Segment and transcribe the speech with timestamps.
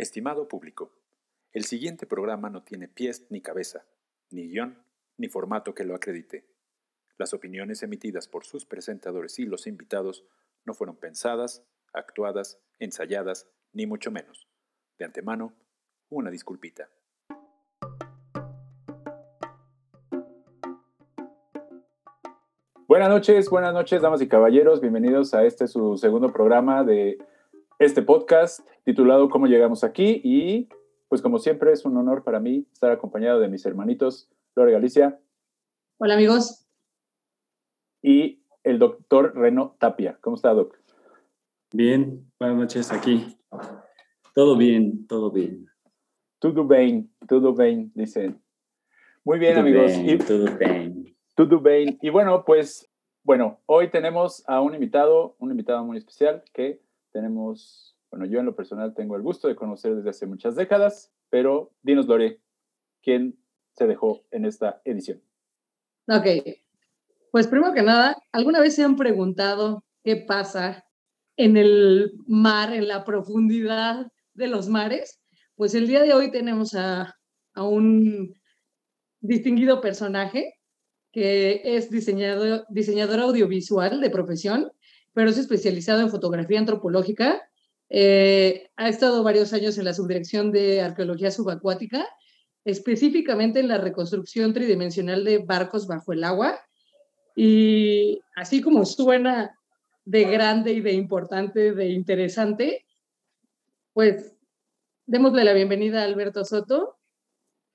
[0.00, 0.94] Estimado público,
[1.52, 3.84] el siguiente programa no tiene pies ni cabeza,
[4.30, 4.82] ni guion,
[5.18, 6.46] ni formato que lo acredite.
[7.18, 10.24] Las opiniones emitidas por sus presentadores y los invitados
[10.64, 14.48] no fueron pensadas, actuadas, ensayadas, ni mucho menos.
[14.98, 15.52] De antemano,
[16.08, 16.88] una disculpita.
[22.88, 24.80] Buenas noches, buenas noches, damas y caballeros.
[24.80, 27.18] Bienvenidos a este su segundo programa de
[27.80, 30.20] este podcast titulado ¿Cómo llegamos aquí?
[30.22, 30.68] Y
[31.08, 35.18] pues como siempre es un honor para mí estar acompañado de mis hermanitos Lore Galicia.
[35.96, 36.68] Hola amigos.
[38.02, 40.18] Y el doctor Reno Tapia.
[40.20, 40.76] ¿Cómo está, Doc?
[41.72, 43.38] Bien, buenas noches aquí.
[44.34, 45.66] Todo bien, todo bien.
[46.38, 48.42] Todo bien, todo bien, dicen.
[49.24, 49.92] Muy bien, amigos.
[49.96, 51.16] y, todo bien.
[51.34, 51.98] Todo bien.
[52.02, 52.90] Y bueno, pues,
[53.22, 58.46] bueno, hoy tenemos a un invitado, un invitado muy especial que tenemos, bueno, yo en
[58.46, 62.40] lo personal tengo el gusto de conocer desde hace muchas décadas, pero dinos, Lore,
[63.02, 63.38] ¿quién
[63.72, 65.22] se dejó en esta edición?
[66.08, 66.26] Ok,
[67.30, 70.84] pues primero que nada, ¿alguna vez se han preguntado qué pasa
[71.36, 75.20] en el mar, en la profundidad de los mares?
[75.54, 77.16] Pues el día de hoy tenemos a,
[77.54, 78.34] a un
[79.20, 80.54] distinguido personaje
[81.12, 84.70] que es diseñador, diseñador audiovisual de profesión
[85.12, 87.42] pero es especializado en fotografía antropológica.
[87.88, 92.06] Eh, ha estado varios años en la subdirección de arqueología subacuática,
[92.64, 96.60] específicamente en la reconstrucción tridimensional de barcos bajo el agua.
[97.34, 99.56] Y así como suena
[100.04, 102.86] de grande y de importante, de interesante,
[103.92, 104.34] pues
[105.06, 106.96] démosle la bienvenida a Alberto Soto,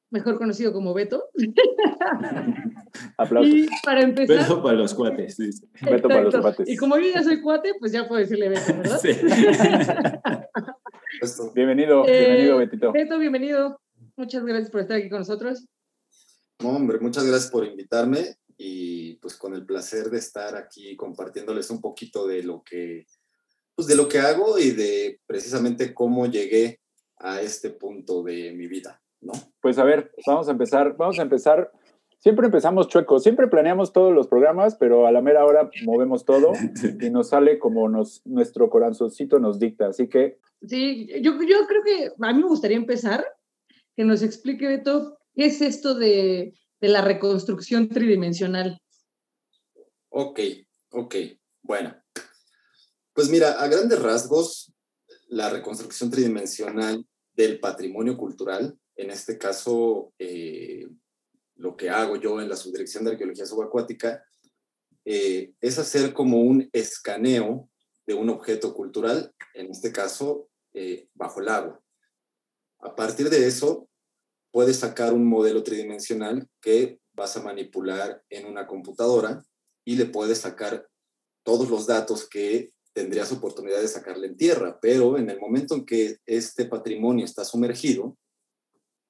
[0.09, 1.25] mejor conocido como Beto.
[3.17, 3.53] Aplausos.
[3.53, 4.37] Y para empezar.
[4.37, 5.37] Beto para los cuates.
[5.81, 6.67] Beto para los cuates.
[6.69, 8.99] Y como yo ya soy cuate, pues ya puedo decirle Beto, ¿verdad?
[11.21, 11.43] Sí.
[11.53, 12.91] bienvenido, Eh, bienvenido, Betito.
[12.91, 13.79] Beto, bienvenido.
[14.17, 15.65] Muchas gracias por estar aquí con nosotros.
[16.61, 21.69] No, hombre, muchas gracias por invitarme y pues con el placer de estar aquí compartiéndoles
[21.69, 23.05] un poquito de lo que,
[23.75, 26.79] pues de lo que hago y de precisamente cómo llegué
[27.17, 29.33] a este punto de mi vida, ¿no?
[29.61, 31.71] Pues a ver, vamos a empezar, vamos a empezar.
[32.25, 36.53] Siempre empezamos chuecos, siempre planeamos todos los programas, pero a la mera hora movemos todo
[36.99, 39.89] y nos sale como nos, nuestro corazoncito nos dicta.
[39.89, 43.23] Así que, Sí, yo, yo creo que a mí me gustaría empezar
[43.95, 48.81] que nos explique, Beto, qué es esto de, de la reconstrucción tridimensional.
[50.09, 50.39] Ok,
[50.93, 51.15] ok,
[51.61, 51.95] bueno.
[53.13, 54.73] Pues mira, a grandes rasgos,
[55.27, 60.87] la reconstrucción tridimensional del patrimonio cultural, en este caso, eh,
[61.55, 64.23] lo que hago yo en la Subdirección de Arqueología Subacuática,
[65.05, 67.69] eh, es hacer como un escaneo
[68.05, 71.81] de un objeto cultural, en este caso, eh, bajo el agua.
[72.79, 73.87] A partir de eso,
[74.51, 79.43] puedes sacar un modelo tridimensional que vas a manipular en una computadora
[79.85, 80.87] y le puedes sacar
[81.43, 85.85] todos los datos que tendrías oportunidad de sacarle en tierra, pero en el momento en
[85.85, 88.17] que este patrimonio está sumergido,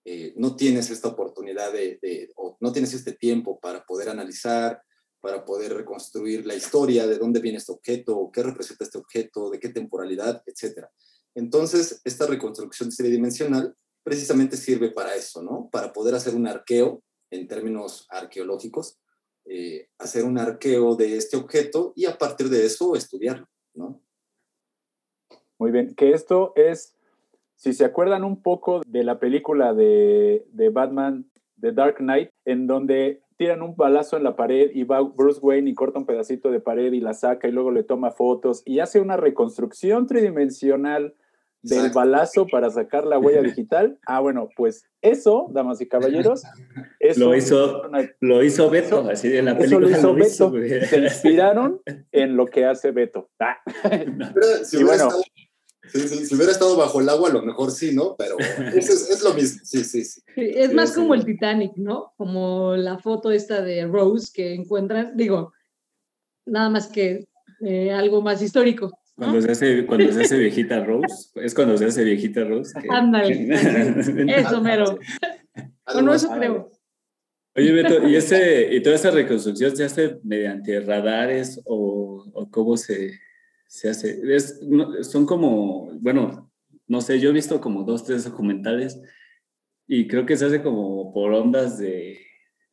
[0.05, 4.81] eh, no tienes esta oportunidad de, no tienes este tiempo para poder analizar,
[5.19, 9.59] para poder reconstruir la historia de dónde viene este objeto, qué representa este objeto, de
[9.59, 10.85] qué temporalidad, etc.
[11.33, 15.69] Entonces, esta reconstrucción tridimensional precisamente sirve para eso, ¿no?
[15.71, 18.99] Para poder hacer un arqueo en términos arqueológicos,
[19.45, 24.05] eh, hacer un arqueo de este objeto y a partir de eso estudiarlo, ¿no?
[25.57, 26.94] muy bien, que esto es,
[27.55, 31.25] si se acuerdan un poco de la película de, de Batman,
[31.59, 35.69] The Dark Knight, en donde tiran un balazo en la pared y va Bruce Wayne
[35.69, 38.79] y corta un pedacito de pared y la saca y luego le toma fotos y
[38.79, 41.15] hace una reconstrucción tridimensional
[41.61, 43.97] del balazo para sacar la huella digital.
[44.05, 46.43] Ah, bueno, pues eso, damas y caballeros,
[46.99, 47.81] eso Lo hizo,
[48.21, 49.87] lo hizo Beto, así de la eso película.
[49.87, 50.67] lo hizo lo hizo, Beto.
[50.75, 50.85] güey.
[50.85, 53.29] Se inspiraron en lo que hace Beto.
[53.39, 53.57] Ah.
[53.83, 55.09] Pero si, Y bueno.
[55.91, 58.15] Sí, sí, si hubiera estado bajo el agua, a lo mejor sí, ¿no?
[58.17, 58.37] Pero
[58.75, 60.21] es, es- es lo mismo, sí, sí, sí.
[60.35, 60.95] Sí, Es más sí.
[61.01, 62.13] como el Titanic, ¿no?
[62.17, 65.53] Como la foto esta de Rose que encuentran, digo,
[66.45, 67.25] nada más que
[67.61, 68.87] eh, algo más histórico.
[69.17, 69.27] ¿no?
[69.27, 72.73] Cuando se, hace, cuando se hace viejita Rose, es cuando se hace viejita Rose.
[72.81, 73.47] que- Ándale,
[74.37, 74.99] Eso mero.
[75.93, 76.71] Bueno, eso creo.
[77.55, 82.75] Oye, Beto, ¿y, ese, ¿y toda esa reconstrucción se hace mediante radares o, o cómo
[82.75, 83.11] se,
[83.67, 84.21] se hace?
[84.35, 86.51] Es, no, son como, bueno,
[86.87, 88.99] no sé, yo he visto como dos, tres documentales
[89.87, 92.19] y creo que se hace como por ondas de,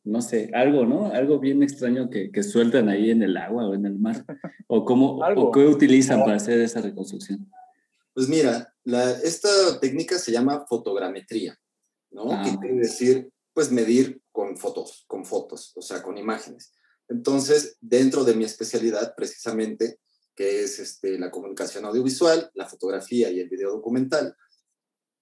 [0.03, 1.11] no sé, algo, ¿no?
[1.11, 4.25] Algo bien extraño que, que sueltan ahí en el agua o en el mar.
[4.67, 5.49] ¿O, cómo, Algo.
[5.49, 7.49] o qué utilizan para hacer esa reconstrucción?
[8.13, 11.59] Pues mira, la, esta técnica se llama fotogrametría,
[12.11, 12.31] ¿no?
[12.31, 12.43] Ah.
[12.43, 16.73] Que quiere decir, pues, medir con fotos, con fotos, o sea, con imágenes.
[17.07, 19.99] Entonces, dentro de mi especialidad, precisamente,
[20.35, 24.35] que es este, la comunicación audiovisual, la fotografía y el video documental,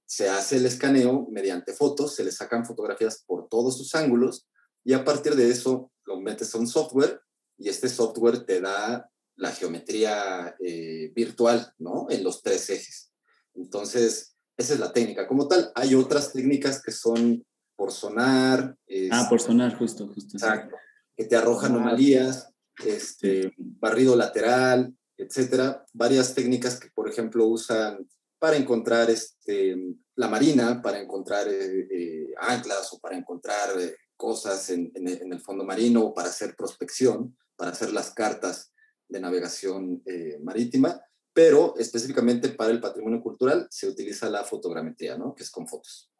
[0.06, 4.48] se hace el escaneo mediante fotos, se le sacan fotografías por todos sus ángulos
[4.84, 7.22] y a partir de eso lo metes a un software
[7.58, 12.08] y este software te da la geometría eh, virtual, ¿no?
[12.10, 13.12] En los tres ejes.
[13.54, 15.28] Entonces, esa es la técnica.
[15.28, 18.78] Como tal, hay otras técnicas que son por sonar.
[19.12, 20.38] Ah, por sonar, justo, justo.
[20.38, 20.76] Exacto.
[21.16, 21.76] Que te arrojan Ah.
[21.76, 22.54] anomalías,
[22.86, 25.86] este, barrido lateral, etcétera.
[25.94, 28.08] Varias técnicas que, por ejemplo, usan
[28.40, 29.78] para encontrar este,
[30.16, 35.22] la marina, para encontrar eh, eh, anclas o para encontrar eh, cosas en, en, el,
[35.22, 38.72] en, el, fondo marino o para hacer prospección, para hacer las cartas
[39.08, 41.00] de navegación eh, marítima,
[41.34, 45.36] pero específicamente para el patrimonio cultural se utiliza la fotogrametría, ¿no?
[45.36, 46.12] Que es con fotos.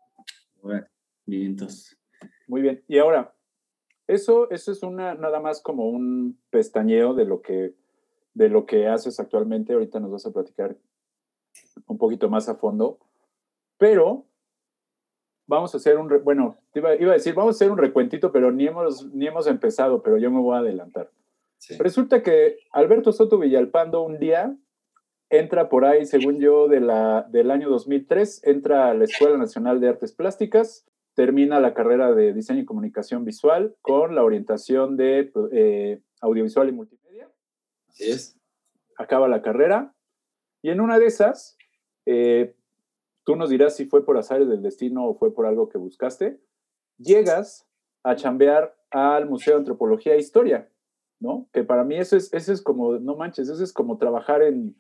[0.62, 0.86] Bueno,
[1.26, 1.98] bien, entonces.
[2.48, 2.84] Muy bien.
[2.88, 3.34] Y ahora,
[4.08, 7.76] eso, eso es una, nada más como un pestañeo de lo que,
[8.34, 9.74] de lo que haces actualmente.
[9.74, 10.76] Ahorita nos vas a platicar
[11.88, 13.00] un poquito más a fondo.
[13.78, 14.26] Pero
[15.48, 18.52] vamos a hacer un, bueno, iba, iba, a decir, vamos a hacer un recuentito, pero
[18.52, 21.12] ni hemos, ni hemos empezado, pero yo me voy a adelantar.
[21.58, 21.78] Sí.
[21.78, 24.56] Resulta que Alberto Soto Villalpando un día
[25.32, 29.80] entra por ahí, según yo, de la, del año 2003, entra a la Escuela Nacional
[29.80, 30.86] de Artes Plásticas,
[31.16, 36.74] termina la carrera de Diseño y Comunicación Visual con la orientación de eh, Audiovisual y
[36.74, 37.31] Multimedia.
[37.92, 38.38] Así es.
[38.98, 39.94] Acaba la carrera
[40.62, 41.58] y en una de esas,
[42.06, 42.56] eh,
[43.24, 46.40] tú nos dirás si fue por azares del destino o fue por algo que buscaste,
[46.98, 47.68] llegas
[48.04, 50.70] a chambear al Museo de Antropología e Historia,
[51.20, 51.48] ¿no?
[51.54, 54.76] Que para mí eso es, eso es como, no manches, eso es como trabajar en,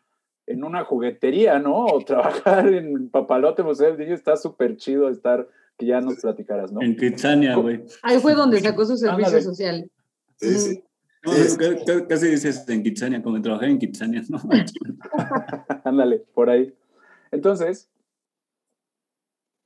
[0.48, 1.86] en una juguetería, ¿no?
[1.86, 5.48] O trabajar en Papalote Museo del Niño está súper chido estar,
[5.78, 6.82] que ya nos platicaras, ¿no?
[6.82, 7.84] En Kitsania, güey.
[8.04, 9.44] Ahí fue donde sacó su servicio Ándale.
[9.44, 9.92] social.
[10.38, 10.84] Sí, sí.
[11.24, 14.40] No, casi dices en Kitsania, como trabajé en Kitsania, ¿no?
[15.84, 16.74] Ándale, por ahí.
[17.32, 17.90] Entonces,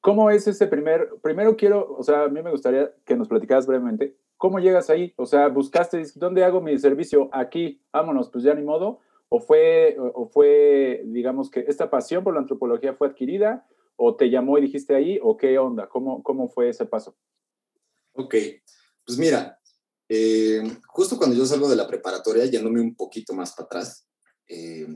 [0.02, 1.10] ¿cómo es ese primer?
[1.22, 5.14] Primero quiero, o sea, a mí me gustaría que nos platicaras brevemente, ¿cómo llegas ahí?
[5.16, 7.30] O sea, buscaste, ¿dónde hago mi servicio?
[7.32, 9.00] Aquí, vámonos, pues ya ni modo.
[9.30, 13.66] O fue, o fue, digamos que esta pasión por la antropología fue adquirida,
[13.96, 17.16] o te llamó y dijiste ahí, o qué onda, cómo, cómo fue ese paso.
[18.14, 18.36] Ok,
[19.06, 19.60] pues mira,
[20.08, 24.08] eh, justo cuando yo salgo de la preparatoria, yéndome un poquito más para atrás,
[24.48, 24.88] eh,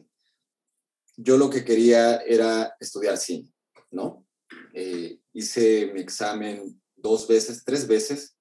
[1.18, 3.52] yo lo que quería era estudiar cine,
[3.92, 4.26] ¿no?
[4.74, 8.36] Eh, hice mi examen dos veces, tres veces,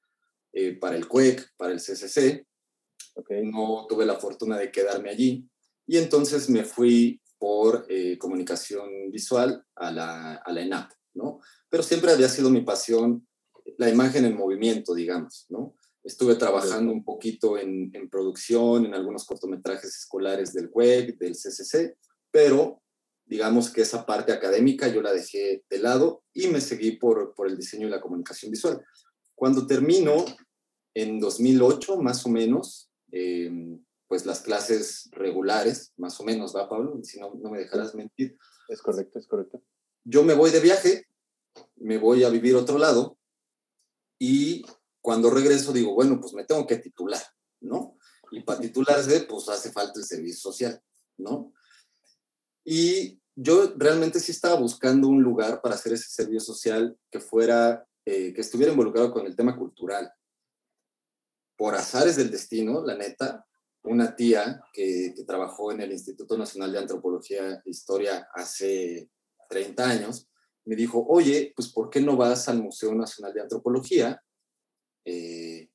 [0.80, 2.44] para el CUEC, para el CCC.
[3.14, 3.44] Okay.
[3.44, 5.48] No tuve la fortuna de quedarme allí.
[5.86, 7.86] Y entonces me fui por
[8.18, 11.38] comunicación visual a la, a la ENAP, ¿no?
[11.68, 13.28] Pero siempre había sido mi pasión
[13.76, 15.76] la imagen en movimiento, digamos, ¿no?
[16.08, 21.98] Estuve trabajando un poquito en, en, producción, en algunos cortometrajes escolares del WEG, del CCC,
[22.30, 22.80] pero
[23.26, 27.46] digamos que esa parte académica yo la dejé de lado y me seguí por, por
[27.46, 28.82] el diseño y la comunicación visual.
[29.34, 30.24] Cuando termino,
[30.94, 33.50] en 2008 más o menos, eh,
[34.06, 36.98] pues las clases regulares, más o menos, ¿va, Pablo?
[37.02, 38.34] Si no, no me dejarás mentir.
[38.70, 39.62] Es correcto, es correcto.
[40.04, 41.06] Yo me voy de viaje,
[41.76, 43.18] me voy a vivir otro lado
[44.18, 44.64] y
[45.08, 47.22] cuando regreso digo, bueno, pues me tengo que titular,
[47.62, 47.96] ¿no?
[48.30, 50.82] Y para titularse, pues hace falta el servicio social,
[51.16, 51.54] ¿no?
[52.62, 57.88] Y yo realmente sí estaba buscando un lugar para hacer ese servicio social que fuera,
[58.04, 60.12] eh, que estuviera involucrado con el tema cultural.
[61.56, 63.46] Por azares del destino, la neta,
[63.84, 69.08] una tía que, que trabajó en el Instituto Nacional de Antropología e Historia hace
[69.48, 70.28] 30 años,
[70.66, 74.22] me dijo, oye, pues ¿por qué no vas al Museo Nacional de Antropología?
[75.10, 75.70] Eh,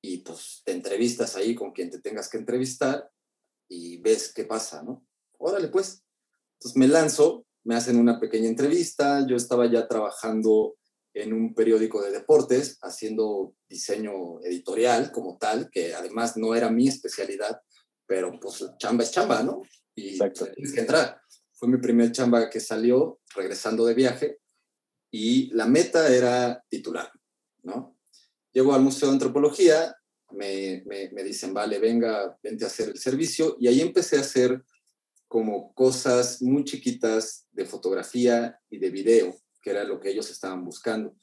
[0.00, 3.10] y pues te entrevistas ahí con quien te tengas que entrevistar
[3.68, 5.04] y ves qué pasa, ¿no?
[5.38, 6.04] Órale, pues.
[6.54, 10.76] Entonces me lanzo, me hacen una pequeña entrevista, yo estaba ya trabajando
[11.12, 16.86] en un periódico de deportes, haciendo diseño editorial como tal, que además no era mi
[16.86, 17.60] especialidad,
[18.06, 19.62] pero pues chamba es chamba, ¿no?
[19.96, 20.44] Y Exacto.
[20.44, 21.20] pues, tienes que entrar.
[21.52, 24.38] Fue mi primer chamba que salió regresando de viaje
[25.10, 27.10] y la meta era titular,
[27.64, 27.97] ¿no?
[28.58, 29.96] Llego al Museo de Antropología,
[30.32, 34.22] me, me, me, dicen, vale, venga, vente a hacer el servicio, y ahí empecé a
[34.22, 34.64] hacer
[35.28, 40.64] como cosas muy chiquitas de fotografía y de video, que era lo que ellos estaban
[40.64, 41.14] buscando,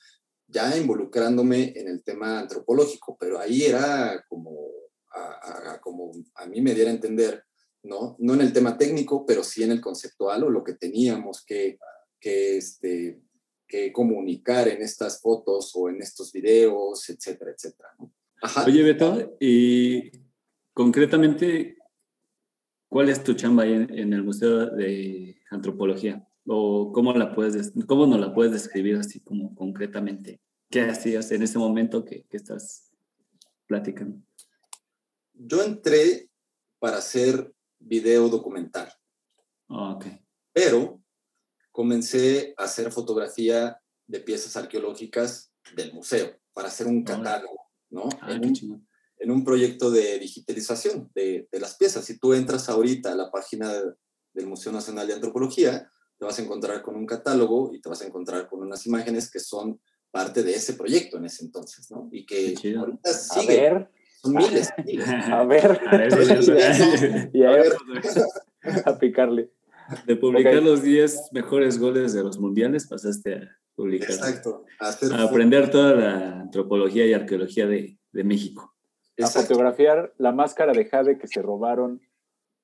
[0.47, 4.69] ya involucrándome en el tema antropológico, pero ahí era como
[5.13, 7.43] a, a, como a mí me diera a entender
[7.83, 8.15] ¿no?
[8.17, 11.79] No en el tema técnico, pero sí en el conceptual o lo que teníamos que,
[12.17, 13.19] que, este,
[13.67, 17.89] que comunicar en estas fotos o en estos videos, etcétera, etcétera.
[17.99, 18.11] ¿no?
[18.65, 20.11] Oye, Beto, y
[20.73, 21.77] concretamente,
[22.87, 26.27] ¿cuál es tu chamba ahí en, el Museo de Antropología?
[26.45, 30.41] ¿O cómo, la puedes, cómo nos la puedes describir así como concretamente?
[30.69, 32.91] ¿Qué hacías en ese momento que, que estás
[33.65, 34.21] platicando?
[35.33, 36.29] Yo entré
[36.79, 38.89] para hacer video documental.
[39.69, 40.05] Ah, ok.
[40.53, 41.01] Pero
[41.75, 43.77] comencé a hacer fotografía
[44.07, 48.07] de piezas arqueológicas del museo para hacer un catálogo, ¿no?
[48.21, 48.87] Ah, en, un,
[49.19, 52.05] en, un, proyecto de digitalización de, de, las piezas.
[52.05, 53.73] Si tú entras ahorita a la página
[54.33, 58.01] del Museo Nacional de Antropología, te vas a encontrar con un catálogo y te vas
[58.01, 62.07] a encontrar con unas imágenes que son parte de ese proyecto en ese entonces, ¿no?
[62.09, 63.67] Y que ahorita sigue.
[63.67, 63.91] A ver.
[64.21, 64.69] Son miles.
[64.85, 65.09] miles.
[65.09, 65.81] A ver.
[65.87, 67.73] A ver, y a, ver.
[68.85, 69.51] a picarle.
[70.05, 70.65] De publicar okay.
[70.65, 74.09] los 10 mejores goles de los mundiales, pasaste a publicar.
[74.09, 74.65] Exacto.
[74.79, 78.75] A, a aprender toda la antropología y arqueología de, de México.
[79.17, 79.39] Exacto.
[79.39, 82.01] A fotografiar la máscara de Jade que se robaron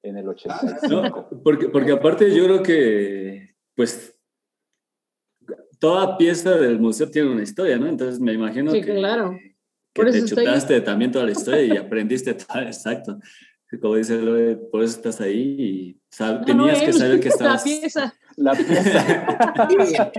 [0.04, 0.80] en el 80.
[0.90, 4.18] No, porque, porque aparte yo creo que, pues,
[5.80, 7.88] toda pieza del museo tiene una historia, ¿no?
[7.88, 9.38] Entonces me imagino sí, que, claro.
[9.94, 13.20] que te chutaste también toda la historia y aprendiste todo, exacto.
[13.80, 17.66] Como dice Loe, por eso estás ahí y sab, tenías no, que saber que estabas...
[17.66, 18.13] La pieza.
[19.56, 20.12] La pieza.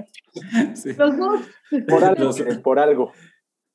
[0.75, 0.92] sí.
[0.94, 1.40] Los dos.
[1.88, 2.25] Por algo.
[2.25, 3.12] Los, por algo.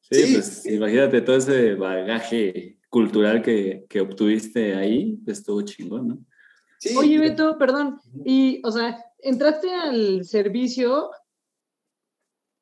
[0.02, 6.08] Sí, sí, pues imagínate todo ese bagaje cultural que, que obtuviste ahí, pues estuvo chingón,
[6.08, 6.18] ¿no?
[6.80, 6.96] Sí.
[6.96, 11.10] Oye, Beto, perdón, y, o sea, entraste al servicio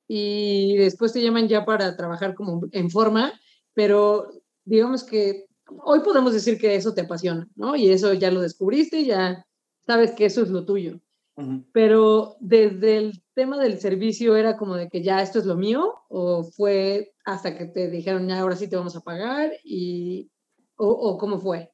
[0.08, 3.34] y después te llaman ya para trabajar como en forma,
[3.74, 4.30] pero
[4.64, 5.46] digamos que
[5.84, 7.76] hoy podemos decir que eso te apasiona, ¿no?
[7.76, 9.46] Y eso ya lo descubriste, ya
[9.86, 11.00] sabes que eso es lo tuyo.
[11.36, 11.66] Uh -huh.
[11.74, 15.94] Pero desde el tema del servicio era como de que ya esto es lo mío
[16.10, 20.32] o fue hasta que te dijeron ya ahora sí te vamos a pagar y
[20.78, 21.72] o, o cómo fue?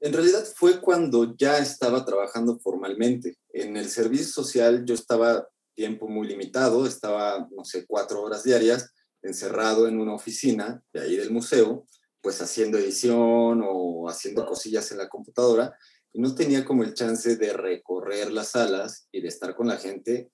[0.00, 3.36] En realidad fue cuando ya estaba trabajando formalmente.
[3.52, 8.92] En el servicio social yo estaba tiempo muy limitado, estaba, no sé, cuatro horas diarias
[9.22, 11.86] encerrado en una oficina de ahí del museo,
[12.20, 15.76] pues haciendo edición o haciendo cosillas en la computadora
[16.12, 19.76] y no tenía como el chance de recorrer las salas y de estar con la
[19.76, 20.30] gente,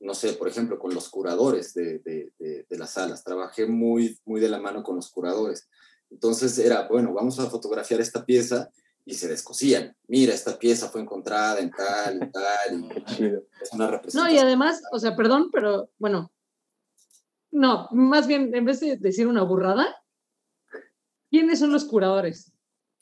[0.00, 3.24] no sé, por ejemplo, con los curadores de, de, de, de las salas.
[3.24, 5.68] Trabajé muy, muy de la mano con los curadores.
[6.10, 8.70] Entonces era, bueno, vamos a fotografiar esta pieza
[9.04, 9.96] y se descosían.
[10.06, 12.80] Mira, esta pieza fue encontrada en tal y tal.
[12.80, 13.42] Y Qué chido.
[13.60, 14.24] Es una representación.
[14.24, 16.30] No, y además, o sea, perdón, pero bueno,
[17.50, 19.96] no, más bien, en vez de decir una burrada,
[21.30, 22.52] ¿quiénes son los curadores?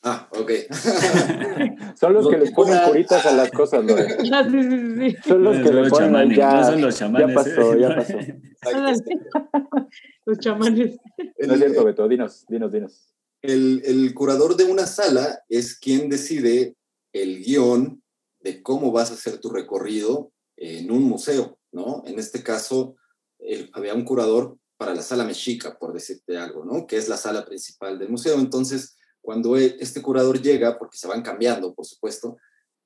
[0.02, 0.50] Ah, ok.
[1.98, 3.94] son los que les ponen curitas a las cosas, ¿no?
[4.32, 5.16] Ah, sí, sí, sí.
[5.26, 7.80] Son los que los le ponen chamanes, ya, no son los chamanes, ya pasó, ¿eh?
[7.80, 8.18] ya pasó.
[10.26, 10.96] los chamanes.
[11.38, 13.14] No es cierto, Beto, dinos, dinos, dinos.
[13.42, 16.76] El, el, curador de una sala es quien decide
[17.12, 18.02] el guion
[18.40, 22.02] de cómo vas a hacer tu recorrido en un museo, ¿no?
[22.06, 22.96] En este caso,
[23.40, 26.86] el, había un curador para la sala mexica, por decirte algo, ¿no?
[26.86, 28.38] Que es la sala principal del museo.
[28.38, 32.36] Entonces, cuando este curador llega, porque se van cambiando, por supuesto,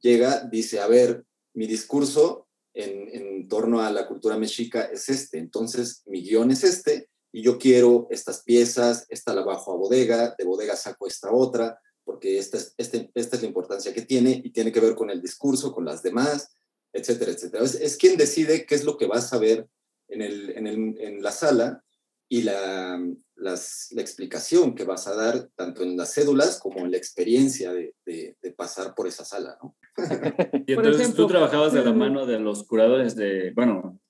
[0.00, 6.02] llega, dice, a ver, mi discurso en, torno a la cultura mexica es este, entonces
[6.06, 10.44] mi guion es este, y yo quiero estas piezas, esta la bajo a bodega, de
[10.44, 14.50] bodega saco esta otra, porque esta es, este, esta es la importancia que tiene y
[14.50, 16.49] tiene que ver con el discurso, con las demás,
[16.92, 17.64] etcétera, etcétera.
[17.64, 19.68] Es, es quien decide qué es lo que vas a ver
[20.11, 21.83] en, el, en, el, en la sala
[22.29, 23.00] y la,
[23.37, 27.73] las, la, explicación que vas a dar tanto en las cédulas como en la experiencia
[27.73, 29.76] de, de, de pasar por esa sala, ¿no?
[30.67, 34.00] y entonces ejemplo, tú trabajabas de la mano de los curadores de, bueno,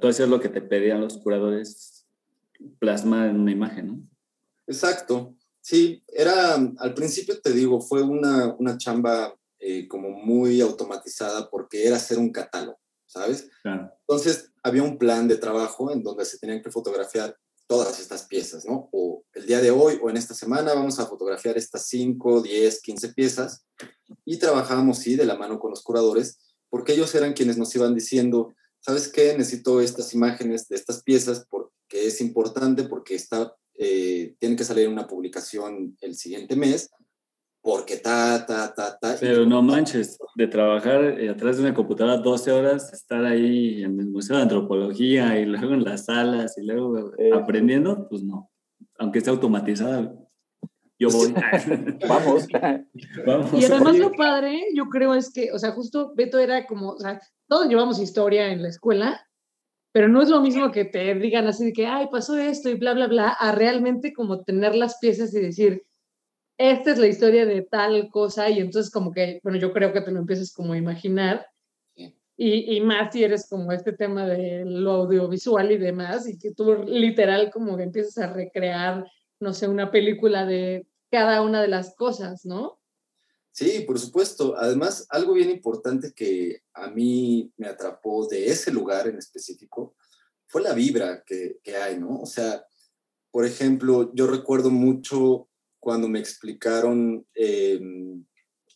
[0.00, 2.06] tú hacías lo que te pedían los curadores
[2.78, 4.08] plasmar en una imagen, ¿no?
[4.66, 5.34] Exacto.
[5.60, 11.86] Sí, era, al principio te digo, fue una, una chamba eh, como muy automatizada porque
[11.86, 13.50] era hacer un catálogo, ¿sabes?
[13.62, 13.90] Claro.
[14.00, 17.36] Entonces, había un plan de trabajo en donde se tenían que fotografiar
[17.66, 18.88] todas estas piezas, ¿no?
[18.92, 22.80] O el día de hoy o en esta semana vamos a fotografiar estas 5, 10,
[22.80, 23.66] 15 piezas
[24.24, 26.38] y trabajábamos, sí, de la mano con los curadores
[26.70, 29.36] porque ellos eran quienes nos iban diciendo, ¿sabes qué?
[29.36, 34.88] Necesito estas imágenes de estas piezas porque es importante, porque está, eh, tiene que salir
[34.88, 36.90] una publicación el siguiente mes,
[37.60, 39.16] porque ta, ta, ta, ta.
[39.20, 43.98] Pero no manches, de trabajar eh, atrás de una computadora 12 horas, estar ahí en
[44.00, 48.50] el Museo de Antropología y luego en las salas y luego eh, aprendiendo, pues no,
[48.98, 50.14] aunque esté automatizada.
[50.98, 51.32] Yo voy.
[52.08, 52.46] Vamos.
[53.26, 53.52] Vamos.
[53.52, 54.00] Y además Oye.
[54.00, 57.68] lo padre, yo creo, es que, o sea, justo Beto era como, o sea, todos
[57.68, 59.24] llevamos historia en la escuela,
[59.92, 62.74] pero no es lo mismo que te digan así de que, ay, pasó esto y
[62.74, 65.84] bla, bla, bla, a realmente como tener las piezas y decir,
[66.58, 70.00] esta es la historia de tal cosa, y entonces como que, bueno, yo creo que
[70.00, 71.46] te lo empiezas como a imaginar,
[71.96, 72.14] Sí.
[72.36, 76.52] y, y más si eres como este tema de lo audiovisual y demás, y que
[76.52, 79.06] tú literal como que empiezas a recrear,
[79.40, 82.78] no sé, una película de cada una de las cosas, ¿no?
[83.52, 84.54] Sí, por supuesto.
[84.56, 89.96] Además, algo bien importante que a mí me atrapó de ese lugar en específico
[90.46, 92.20] fue la vibra que, que hay, ¿no?
[92.20, 92.64] O sea,
[93.32, 95.48] por ejemplo, yo recuerdo mucho
[95.80, 97.80] cuando me explicaron, eh,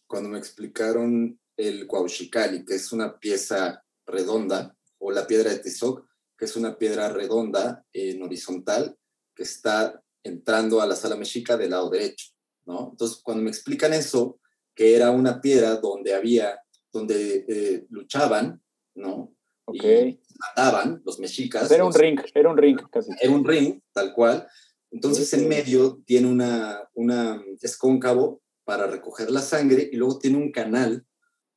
[0.07, 6.07] cuando me explicaron el Cuauhxicali, que es una pieza redonda, o la piedra de Tizoc,
[6.39, 8.97] que es una piedra redonda en horizontal
[9.35, 12.29] que está entrando a la sala mexica del lado derecho,
[12.67, 12.91] ¿no?
[12.93, 14.39] Entonces, cuando me explican eso,
[14.75, 16.61] que era una piedra donde había,
[16.93, 18.63] donde eh, luchaban,
[18.95, 19.35] ¿no?
[19.65, 19.85] Ok.
[19.85, 21.71] Y mataban los mexicas.
[21.71, 23.11] Era un los- ring, era un ring casi.
[23.21, 24.47] Era un ring, tal cual.
[24.93, 30.37] Entonces, en medio tiene una, una, es cóncavo para recoger la sangre y luego tiene
[30.37, 31.05] un canal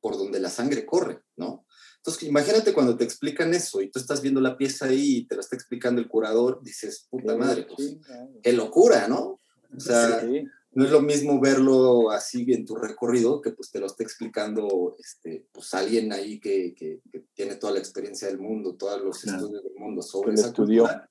[0.00, 1.66] por donde la sangre corre, ¿no?
[1.98, 5.34] Entonces, imagínate cuando te explican eso y tú estás viendo la pieza ahí y te
[5.34, 7.96] la está explicando el curador, dices, puta madre, pues,
[8.42, 9.38] qué locura, ¿no?
[9.76, 10.44] O sea, Sí.
[10.72, 14.94] no es lo mismo verlo así en tu recorrido que pues te lo esté explicando
[14.98, 19.18] este, pues alguien ahí que, que- que tiene toda la experiencia del mundo, todos los
[19.22, 19.38] Claro.
[19.38, 20.82] estudios del mundo sobre esa estudió.
[20.84, 21.10] cultura.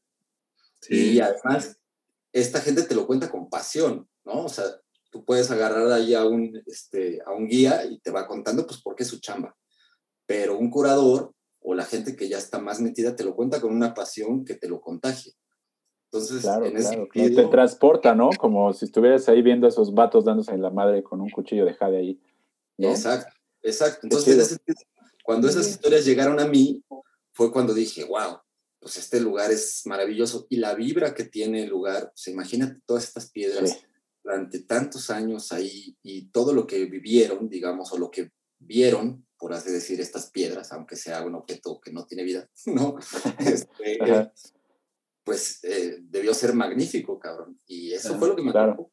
[0.89, 1.77] Y además,
[2.35, 4.43] esta gente te lo cuenta con pasión, ¿no?
[4.43, 4.65] O sea,
[5.09, 8.81] tú puedes agarrar ahí a un, este, a un guía y te va contando pues
[8.81, 9.55] por qué es su chamba.
[10.25, 13.73] Pero un curador o la gente que ya está más metida te lo cuenta con
[13.73, 15.31] una pasión que te lo contagia.
[16.11, 17.25] Entonces, Claro, en ese claro, claro.
[17.27, 18.29] sentido, Te transporta, ¿no?
[18.37, 21.63] Como si estuvieras ahí viendo a esos vatos dándose en la madre con un cuchillo
[21.63, 22.21] de jade ahí.
[22.77, 22.89] ¿no?
[22.89, 24.01] Exacto, exacto.
[24.03, 24.77] Entonces, en ese sentido,
[25.23, 26.83] cuando esas historias llegaron a mí,
[27.31, 28.39] fue cuando dije, wow,
[28.85, 30.45] pues este lugar es maravilloso.
[30.47, 33.77] Y la vibra que tiene el lugar, pues imagínate todas estas piedras Sí.
[34.23, 39.53] durante tantos años ahí y todo lo que vivieron, digamos, o lo que vieron, por
[39.53, 42.95] así decir, estas piedras, aunque sea un objeto que no tiene vida, ¿no?
[43.39, 43.97] Este,
[45.23, 47.59] pues eh, debió ser magnífico, cabrón.
[47.65, 48.71] Y eso Claro, fue lo que me claro.
[48.73, 48.91] atrapó.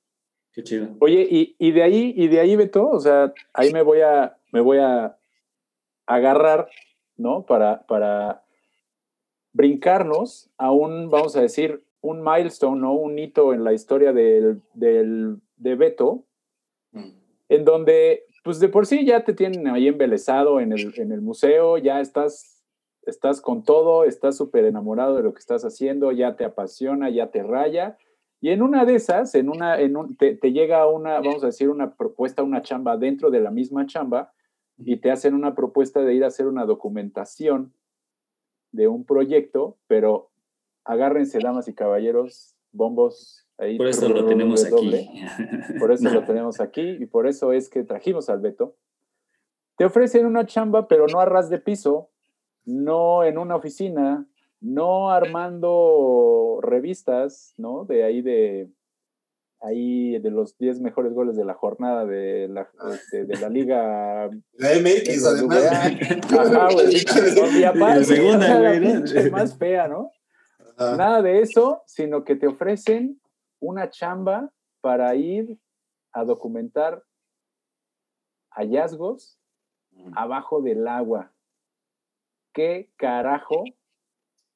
[0.54, 0.96] Qué chido.
[1.00, 4.38] Oye, y, y de ahí, y de ahí, Beto, o sea, ahí me voy a,
[4.52, 5.18] me voy a
[6.06, 6.70] agarrar,
[7.16, 7.44] ¿no?
[7.44, 8.42] Para, para
[9.52, 12.94] brincarnos a un, vamos a decir, un milestone, ¿no?
[12.94, 16.24] Un hito en la historia del, del, de Beto,
[16.92, 17.10] Mm.
[17.48, 21.22] en donde, pues de por sí ya te tienen ahí embelesado en el, en el
[21.22, 22.62] museo, ya estás,
[23.06, 27.30] estás con todo, estás súper enamorado de lo que estás haciendo, ya te apasiona, ya
[27.30, 27.96] te raya.
[28.40, 31.46] Y en una de esas, en una, en un, te, te llega una, vamos a
[31.46, 34.32] decir, una propuesta, una chamba dentro de la misma chamba,
[34.76, 37.72] y te hacen una propuesta de ir a hacer una documentación
[38.72, 40.30] de un proyecto, pero
[40.84, 43.46] agárrense, damas y caballeros, bombos.
[43.58, 45.08] Ahí, Por eso lo tenemos doble.
[45.08, 45.78] aquí.
[45.78, 48.74] Por eso lo tenemos aquí y por eso es que trajimos al Beto.
[49.76, 52.10] Te ofrecen una chamba, pero no a ras de piso,
[52.64, 54.26] no en una oficina,
[54.60, 57.84] no armando revistas, ¿no?
[57.84, 58.70] De ahí de
[59.62, 64.28] ahí de los 10 mejores goles de la jornada de la, este, de la liga
[64.54, 65.64] La MX, además.
[66.38, 67.60] Ajá, güey.
[67.60, 70.10] Y aparte, De segunda, o sea, la güey, más fea, ¿no?
[70.76, 70.96] Ajá.
[70.96, 73.20] Nada de eso, sino que te ofrecen
[73.60, 75.58] una chamba para ir
[76.12, 77.04] a documentar
[78.50, 79.38] hallazgos
[80.14, 81.32] abajo del agua.
[82.52, 83.64] ¿Qué carajo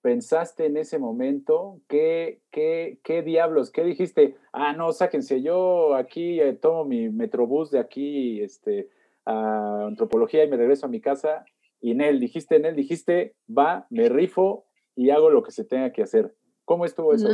[0.06, 1.80] pensaste en ese momento?
[1.88, 3.72] ¿Qué, qué, qué diablos?
[3.72, 4.36] ¿Qué dijiste?
[4.52, 8.88] Ah, no, sáquense, yo aquí eh, tomo mi metrobús de aquí este,
[9.24, 11.44] a antropología y me regreso a mi casa.
[11.80, 15.64] Y en él, dijiste, en él, dijiste, va, me rifo y hago lo que se
[15.64, 16.32] tenga que hacer.
[16.64, 17.28] ¿Cómo estuvo eso,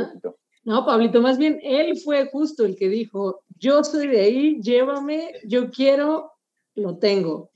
[0.64, 0.86] No.
[0.86, 5.70] Pablito, más bien él fue justo el que dijo, yo soy de ahí, llévame, yo
[5.70, 6.32] quiero,
[6.74, 7.50] lo tengo.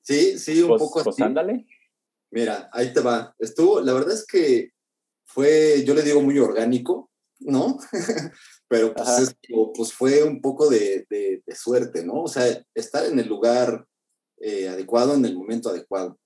[0.00, 1.22] Sí, sí, un Pues, poco pues así.
[1.22, 1.64] ándale.
[2.30, 3.34] Mira, ahí te va.
[3.38, 4.70] Estuvo, la verdad es que
[5.24, 7.10] fue, yo le digo muy orgánico,
[7.40, 7.78] ¿no?
[8.68, 9.36] Pero pues, es
[9.74, 12.22] pues fue un poco de, de- de suerte, ¿no?
[12.24, 13.86] O sea, estar en el lugar
[14.40, 16.18] eh, adecuado, en el momento adecuado.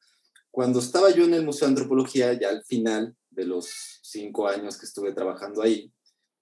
[0.51, 4.77] Cuando estaba yo en el Museo de Antropología, ya al final de los cinco años
[4.77, 5.93] que estuve trabajando ahí,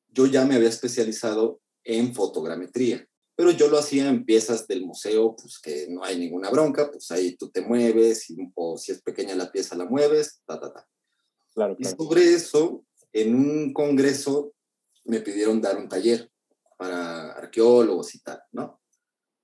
[0.08, 3.06] yo ya me había especializado en fotogrametría
[3.40, 7.10] pero yo lo hacía en piezas del museo, pues que no hay ninguna bronca, pues
[7.10, 10.70] ahí tú te mueves, y, o si es pequeña la pieza la mueves, ta, ta,
[10.70, 10.86] ta.
[11.54, 14.52] Claro, Y sobre eso, en un congreso
[15.06, 16.30] me pidieron dar un taller
[16.76, 18.78] para arqueólogos y tal, ¿no?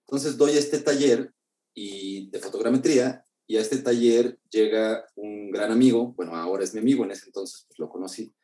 [0.01, 1.33] Entonces doy este taller
[1.73, 6.81] y de fotogrametría y a este taller llega un gran amigo, bueno, ahora es mi
[6.81, 8.35] amigo, en ese entonces pues, lo conocí,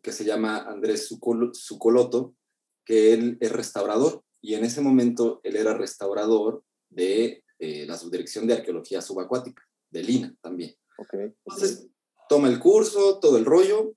[0.00, 2.34] que se llama Andrés Sucoloto,
[2.86, 8.46] que él es restaurador y en ese momento él era restaurador de eh, la Subdirección
[8.46, 10.74] de Arqueología Subacuática, de Lina también.
[10.98, 11.32] Okay.
[11.46, 11.88] Entonces,
[12.28, 13.94] toma el curso, todo el rollo,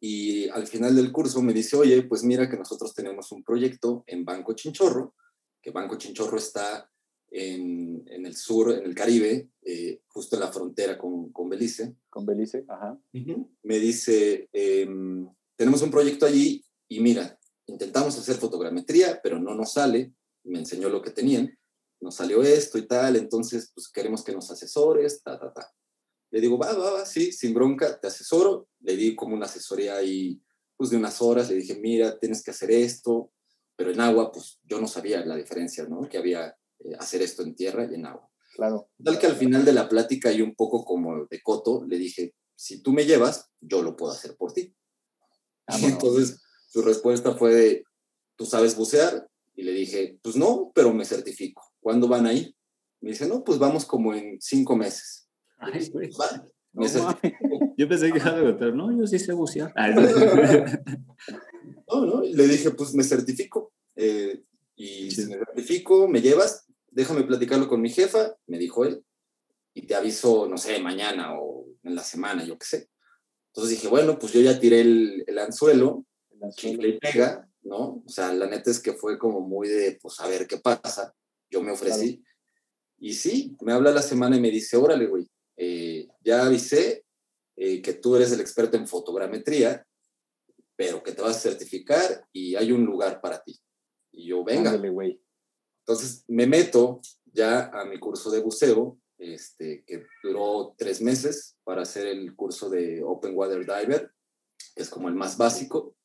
[0.00, 4.04] y al final del curso me dice, oye, pues mira que nosotros tenemos un proyecto
[4.06, 5.14] en Banco Chinchorro,
[5.62, 6.90] que Banco Chinchorro está
[7.30, 11.94] en, en el sur, en el Caribe, eh, justo en la frontera con, con, Belice.
[12.08, 12.98] Con Belice, ajá.
[13.62, 17.37] Me dice, em, tenemos un proyecto allí y mira,
[17.68, 20.12] intentamos hacer fotogrametría, pero no nos sale.
[20.44, 21.58] Me enseñó lo que tenían
[22.00, 25.72] nos salió esto y tal, entonces pues queremos que nos asesores, ta, ta, ta.
[26.30, 28.68] Le digo, va, va, va, sí, sin bronca, te asesoro.
[28.80, 30.40] Le di como una asesoría ahí,
[30.76, 33.32] pues de unas horas, le dije, mira, tienes que hacer esto,
[33.74, 36.08] pero en agua, pues yo no sabía la diferencia, ¿no?
[36.08, 36.48] Que había
[36.80, 38.28] eh, hacer esto en tierra y en agua.
[38.54, 38.90] Claro.
[39.02, 42.34] Tal que al final de la plática y un poco como de coto, le dije,
[42.54, 44.74] si tú me llevas, yo lo puedo hacer por ti.
[45.66, 47.84] Ah, entonces su respuesta fue de,
[48.36, 49.28] ¿tú sabes bucear?
[49.56, 51.62] Y le dije, pues no, pero me certifico.
[51.80, 52.54] ¿cuándo van a ir?
[53.00, 55.28] Me dice, no, pues vamos como en cinco meses.
[57.76, 59.72] yo pensé que iba a preguntar, no, yo sí sé bucear.
[61.88, 63.72] no, no, y le dije, pues me certifico.
[63.96, 64.42] Eh,
[64.76, 69.02] y si me certifico, me llevas, déjame platicarlo con mi jefa, me dijo él,
[69.74, 72.90] y te aviso, no sé, mañana o en la semana, yo qué sé.
[73.52, 76.04] Entonces dije, bueno, pues yo ya tiré el, el anzuelo,
[76.38, 76.82] el anzuelo.
[76.82, 78.02] le pega, ¿no?
[78.04, 81.14] O sea, la neta es que fue como muy de, pues a ver qué pasa.
[81.50, 82.22] Yo me ofrecí.
[82.98, 87.04] Y sí, me habla la semana y me dice, órale, güey, eh, ya avisé
[87.56, 89.84] eh, que tú eres el experto en fotogrametría,
[90.76, 93.58] pero que te vas a certificar y hay un lugar para ti.
[94.12, 94.76] Y yo, venga.
[94.76, 95.20] güey.
[95.80, 101.82] Entonces me meto ya a mi curso de buceo, este, que duró tres meses para
[101.82, 104.12] hacer el curso de Open Water Diver,
[104.76, 105.96] que es como el más básico.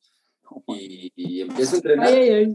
[0.68, 2.08] Y, y empiezo a entrenar.
[2.08, 2.52] Ay, ay, ay.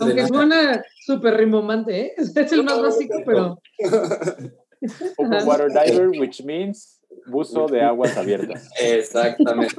[0.00, 2.14] Aunque suena súper rimomante, ¿eh?
[2.16, 3.58] Es el más básico, pero...
[5.16, 8.68] Open water diver, which means buzo de aguas abiertas.
[8.80, 9.76] Exactamente,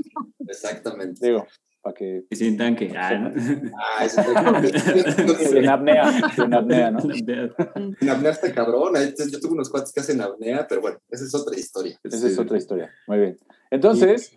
[0.47, 1.27] exactamente.
[1.27, 1.45] Digo,
[1.81, 2.23] para que...
[2.29, 2.89] Y sin tanque.
[2.95, 3.29] Ah,
[3.75, 7.01] ah sin apnea, sin apnea, ¿no?
[7.01, 8.93] Sin apnea está cabrón.
[8.93, 11.99] Yo tuve unos cuates que hacen apnea, pero bueno, esa es otra historia.
[12.01, 12.89] Esa es otra historia.
[13.05, 13.37] Muy bien.
[13.71, 14.31] Entonces,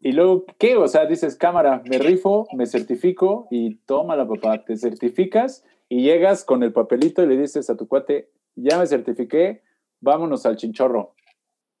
[0.00, 0.76] y luego, ¿qué?
[0.76, 6.02] O sea, dices, cámara, me rifo, me certifico y toma la papá, te certificas y
[6.02, 9.62] llegas con el papelito y le dices a tu cuate, ya me certifiqué,
[10.00, 11.14] vámonos al chinchorro.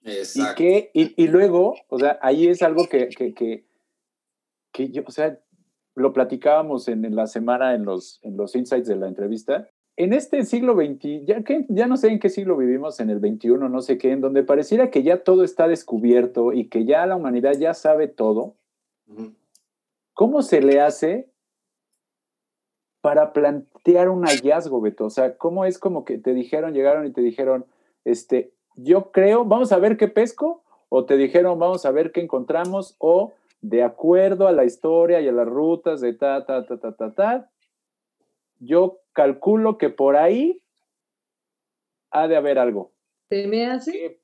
[0.04, 0.52] Exacto.
[0.52, 0.90] ¿Y, qué?
[0.94, 3.64] Y, luego, o sea, ahí es algo que, que, que,
[4.72, 5.38] que, yo, o sea,
[5.94, 10.12] lo platicábamos en, en, la semana en los, en los insights de la entrevista, en
[10.12, 13.48] este siglo XX, ya, que, ya no sé en qué siglo vivimos, en el XXI,
[13.48, 17.16] no sé qué, en donde pareciera que ya todo está descubierto y que ya la
[17.16, 18.56] humanidad ya sabe todo,
[20.14, 21.28] ¿cómo se le hace
[23.02, 25.06] para plantear un hallazgo, Beto?
[25.06, 27.66] O sea, ¿cómo es como que te dijeron, llegaron y te dijeron,
[28.04, 30.62] este, yo creo, vamos a ver qué pesco?
[30.88, 35.28] O te dijeron, vamos a ver qué encontramos, o de acuerdo a la historia y
[35.28, 37.50] a las rutas de ta, ta, ta, ta, ta, ta,
[38.58, 40.62] yo calculo que por ahí
[42.10, 42.92] ha de haber algo.
[43.30, 44.20] ¿Se me hace?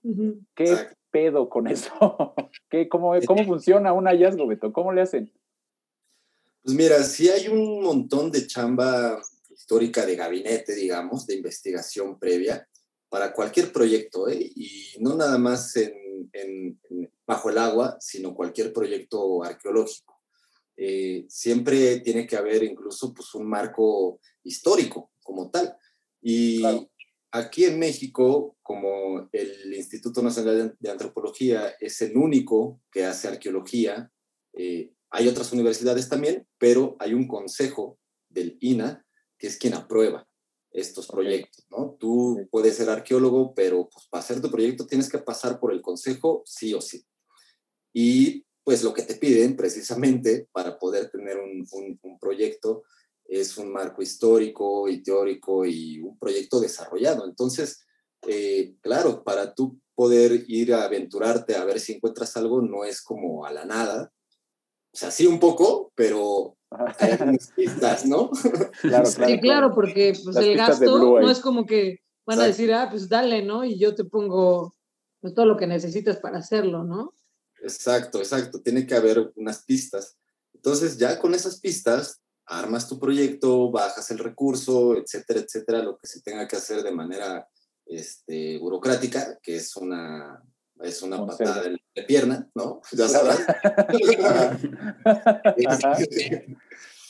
[0.54, 0.76] ¿Qué,
[1.10, 1.90] pedo con eso?
[2.70, 4.72] ¿Qué, cómo, ¿Cómo funciona un hallazgo, Beto?
[4.72, 5.32] ¿Cómo le hacen?
[6.62, 9.18] Pues mira, sí hay un montón de chamba
[9.50, 12.68] histórica de gabinete, digamos, de investigación previa
[13.08, 14.38] para cualquier proyecto, ¿eh?
[14.54, 16.78] y no nada más en,
[17.26, 20.20] bajo el agua, sino cualquier proyecto arqueológico.
[20.76, 25.76] Eh, siempre tiene que haber incluso pues, un marco histórico como tal.
[26.20, 26.62] Y
[27.30, 34.10] aquí en México, como el Instituto Nacional de Antropología es el único que hace arqueología,
[34.54, 39.06] eh, hay otras universidades también, pero hay un consejo del INA
[39.38, 40.28] que es quien aprueba
[40.70, 41.96] estos proyectos, ¿no?
[41.98, 45.80] Tú puedes ser arqueólogo, pero pues, para hacer tu proyecto tienes que pasar por el
[45.80, 47.04] consejo sí o sí.
[47.92, 51.66] Y pues lo que te piden precisamente para poder tener un,
[52.02, 52.82] un, proyecto
[53.28, 57.26] es un marco histórico y teórico y un proyecto desarrollado.
[57.26, 57.86] Entonces,
[58.26, 63.02] eh, claro, para tú poder ir a aventurarte a ver si encuentras algo no es
[63.02, 64.10] como a la nada.
[64.92, 66.56] O sea, sí un poco, pero
[66.98, 68.30] hay pistas, ¿no?
[68.30, 72.72] Claro, claro, sí, claro, porque pues, el gasto no es como que van a decir,
[72.72, 73.64] ah, pues dale, ¿no?
[73.64, 74.74] Y yo te pongo
[75.20, 77.14] pues, todo lo que necesitas para hacerlo, ¿no?
[77.62, 78.60] Exacto, exacto.
[78.62, 80.16] Tiene que haber unas pistas.
[80.54, 86.06] Entonces, ya con esas pistas, armas tu proyecto, bajas el recurso, etcétera, etcétera, lo que
[86.06, 87.48] se tenga que hacer de manera
[87.86, 90.42] este, burocrática, que es una,
[90.80, 92.80] es una patada de, pierna, ¿no?
[92.92, 93.38] Ya sabes.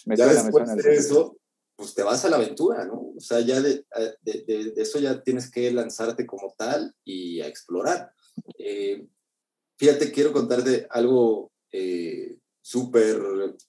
[0.07, 1.37] ya después de eso,
[1.77, 3.13] pues te vas a la aventura, ¿no?
[3.17, 3.85] O sea, ya de,
[4.23, 8.13] de, eso ya tienes que lanzarte como tal y a explorar.
[8.59, 9.07] Eh,
[9.77, 12.38] fíjate, quiero contarte algo eh,
[12.69, 13.19] súper,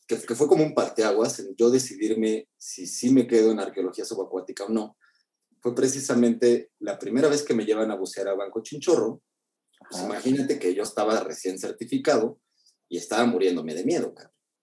[0.06, 4.66] que, fue como un parteaguas en yo decidirme si sí me quedo en arqueología subacuática
[4.66, 4.98] o no.
[5.62, 9.22] Fue precisamente la primera vez que me llevan a bucear a Banco Chinchorro.
[9.90, 12.42] Pues imagínate que yo estaba recién certificado
[12.90, 14.14] y estaba muriéndome de miedo,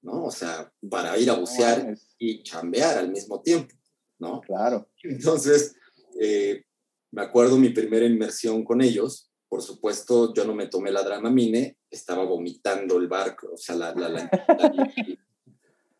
[0.02, 0.26] ¿no?
[0.26, 3.74] O sea, para ir a bucear y chambear al mismo tiempo,
[4.18, 4.42] ¿no?
[4.42, 4.90] Claro.
[5.02, 5.76] Entonces,
[6.20, 6.62] eh,
[7.10, 11.78] me acuerdo mi primera inmersión con ellos, por supuesto, yo no me tomé la dramamine,
[11.90, 14.30] estaba vomitando el barco, o sea, la, la,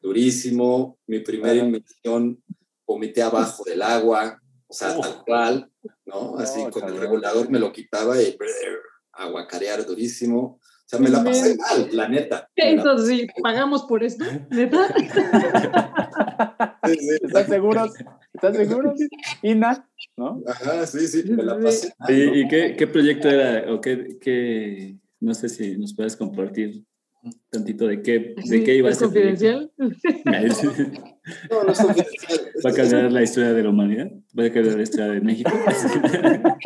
[0.02, 0.98] durísimo.
[1.06, 2.44] Mi primera inmersión,
[2.86, 5.72] vomité abajo del agua, o sea, tal cual,
[6.04, 6.36] ¿no?
[6.36, 8.36] Así con el regulador me lo quitaba y
[9.12, 10.60] aguacarear durísimo.
[10.86, 12.48] O sea, me la pasé mal, la neta.
[12.54, 14.86] Entonces, sí, pagamos por esto, neta.
[17.22, 17.92] ¿Están seguros?
[18.32, 19.00] ¿Están seguros?
[19.42, 20.40] Ina, ¿no?
[20.46, 22.12] Ajá, sí, sí, me la pasé mal.
[22.12, 23.74] ¿Y, qué, qué, proyecto era?
[23.74, 26.84] ¿O qué, qué, no sé si nos puedes compartir
[27.50, 29.06] tantito de qué, de qué iba a ser.
[29.06, 29.72] confidencial?
[29.78, 29.88] no,
[31.64, 32.40] no es confidencial.
[32.64, 34.08] ¿Va a cambiar la historia de la humanidad?
[34.38, 35.50] ¿Va a cambiar la historia de México?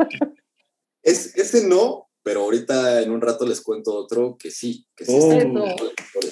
[1.03, 5.13] es, ese no, pero ahorita en un rato les cuento otro que sí, que sí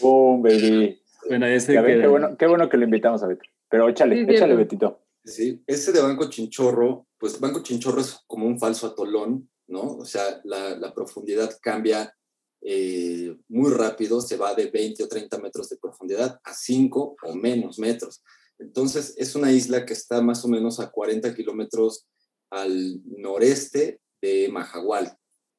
[0.00, 1.00] ¡Boom, baby!
[1.28, 3.42] Bueno, ese qué, bueno, qué bueno que lo invitamos a Beto.
[3.68, 5.00] Pero échale, échale, Betito.
[5.24, 9.82] Sí, ese de Banco Chinchorro, pues Banco Chinchorro es como un falso atolón, ¿no?
[9.82, 12.14] O sea, la, la profundidad cambia
[12.60, 17.34] eh, muy rápido, se va de 20 o 30 metros de profundidad a 5 o
[17.34, 18.22] menos metros.
[18.58, 22.06] Entonces, es una isla que está más o menos a 40 kilómetros
[22.50, 25.16] al noreste de Majagual,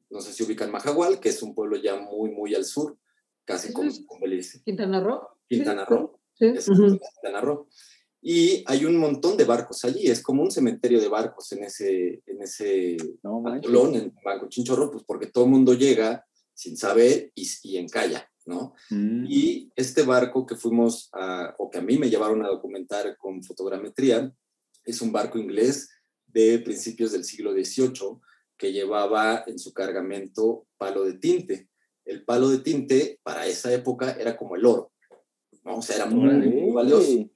[0.10, 2.98] no sé si ubican Majagual, que es un pueblo ya muy, muy al sur,
[3.46, 3.92] casi como,
[4.22, 4.62] Belice.
[4.64, 5.22] Quintana Roo.
[5.48, 6.20] Quintana Roo.
[6.34, 6.54] Sí.
[6.54, 7.68] Quintana Roo.
[8.22, 12.22] Y hay un montón de barcos allí, es como un cementerio de barcos en ese,
[12.26, 17.50] en ese no, en Banco Chinchorro, pues porque todo el mundo llega sin saber y,
[17.64, 18.74] y encalla, ¿no?
[18.90, 19.26] Mm.
[19.30, 23.42] Y este barco que fuimos a, o que a mí me llevaron a documentar con
[23.42, 24.34] fotogrametría,
[24.84, 25.90] es un barco inglés
[26.28, 28.20] de principios del siglo XVIII,
[28.60, 31.70] que llevaba en su cargamento palo de tinte.
[32.06, 34.92] El palo de tinte para esa época era como el oro,
[35.64, 35.78] ¿no?
[35.78, 37.30] O sea, era muy, valioso.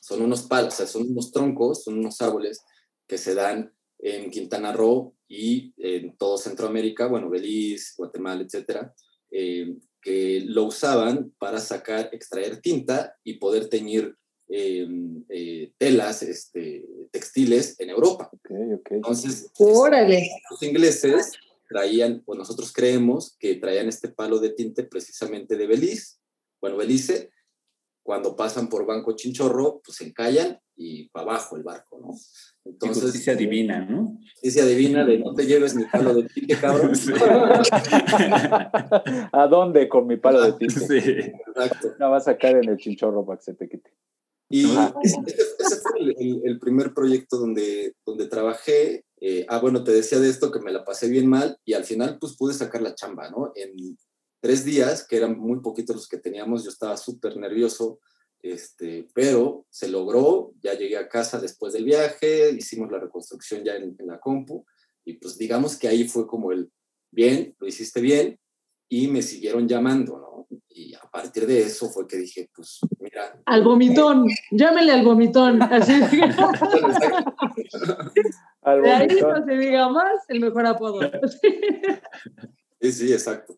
[0.00, 2.62] Son unos palos, o sea, son unos troncos, son unos árboles
[3.06, 8.94] que se dan en Quintana Roo y en todo Centroamérica, bueno, Belice, Guatemala, etcétera,
[9.30, 14.16] eh, que lo usaban para sacar, extraer tinta y poder teñir
[14.48, 18.30] Eh, telas este, textiles en Europa.
[18.90, 21.32] Entonces, los ingleses
[21.68, 26.18] traían, o nosotros creemos que traían este palo de tinte precisamente de Belice.
[26.60, 27.30] Bueno, Belice,
[28.02, 32.14] cuando pasan por Banco Chinchorro, pues se encallan y para abajo el barco, ¿no?
[32.64, 34.18] Entonces, justicia adivina, ¿no?
[34.34, 36.92] Justicia adivina de no te lleves mi palo de tinte, cabrón.
[39.32, 41.00] ¿A dónde con mi palo de tinte?
[41.00, 41.32] Sí.
[41.48, 41.94] Exacto.
[41.98, 43.90] No vas a caer en el chinchorro para que se te quite.
[44.54, 44.66] Y
[45.02, 49.04] ese, fue el, primer proyecto donde, donde trabajé.
[49.20, 51.82] Eh, ah, bueno, te decía de esto que me la pasé bien mal y al
[51.82, 53.50] final pues pude sacar la chamba, ¿no?
[53.56, 53.98] En
[54.40, 57.98] tres días, que eran muy poquitos los que teníamos, yo estaba súper nervioso,
[58.42, 63.74] este, pero se logró, ya llegué a casa después del viaje, hicimos la reconstrucción ya
[63.74, 64.64] en, en la compu
[65.04, 66.70] y pues digamos que ahí fue como el,
[67.10, 68.38] bien, lo hiciste bien
[68.88, 70.33] y me siguieron llamando, ¿no?
[70.76, 73.40] Y a partir de eso fue que dije, pues mira.
[73.46, 75.62] Al vomitón, llámele al vomitón.
[75.62, 75.92] Así
[78.62, 80.98] al de ahí no se diga más, el mejor apodo.
[82.80, 83.56] sí, sí, exacto.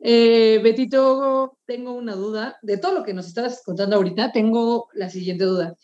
[0.00, 2.58] Eh, Betito, tengo una duda.
[2.62, 5.76] De todo lo que nos estás contando ahorita, tengo la siguiente duda.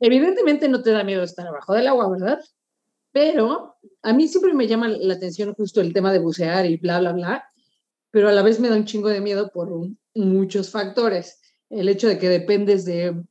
[0.00, 2.40] Evidentemente no te da miedo estar abajo del agua, ¿verdad?
[3.12, 6.98] Pero a mí siempre me llama la atención justo el tema de bucear y bla,
[6.98, 7.52] bla, bla
[8.16, 9.68] pero a la vez me da un chingo de miedo por
[10.14, 11.38] muchos factores.
[11.68, 13.22] El hecho de que dependes de,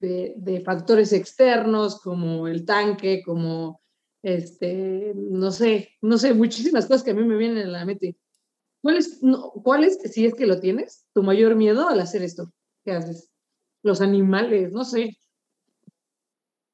[0.00, 3.80] de, factores externos como el tanque, como,
[4.22, 8.18] este, no sé, no sé, muchísimas cosas que a mí me vienen a la mente.
[8.82, 9.18] ¿Cuál es,
[9.62, 12.52] ¿Cuál es, si es que lo tienes, tu mayor miedo al hacer esto?
[12.84, 13.30] ¿Qué haces?
[13.82, 15.16] Los animales, no sé.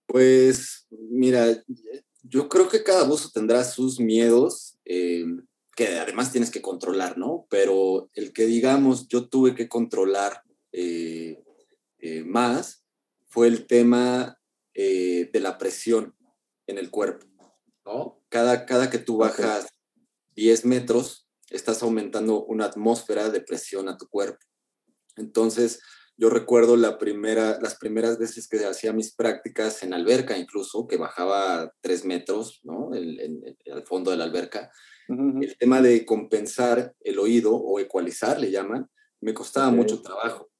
[0.08, 1.62] Pues mira,
[2.24, 4.76] yo creo que cada buzo tendrá sus miedos.
[4.84, 5.24] Eh,
[5.80, 7.46] que además tienes que controlar, ¿no?
[7.48, 11.42] Pero el que digamos, yo tuve que controlar eh,
[12.00, 12.84] eh, más
[13.28, 14.38] fue el tema
[14.74, 16.14] eh, de la presión
[16.66, 17.26] en el cuerpo.
[17.86, 18.22] ¿no?
[18.28, 19.68] Cada, cada que tú bajas
[20.36, 24.44] 10 metros, estás aumentando una atmósfera de presión a tu cuerpo.
[25.16, 25.80] Entonces,
[26.20, 30.98] yo recuerdo la primera, las primeras veces que hacía mis prácticas en alberca, incluso, que
[30.98, 32.90] bajaba 3 metros, ¿no?
[32.92, 34.70] al fondo de la alberca.
[35.08, 38.86] El tema de compensar el oído o ecualizar, le llaman,
[39.22, 40.50] me costaba mucho trabajo.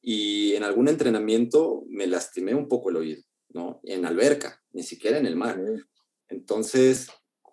[0.00, 3.80] Y en algún entrenamiento me lastimé un poco el oído, ¿no?
[3.82, 5.60] En alberca, ni siquiera en el mar.
[6.28, 7.08] Entonces,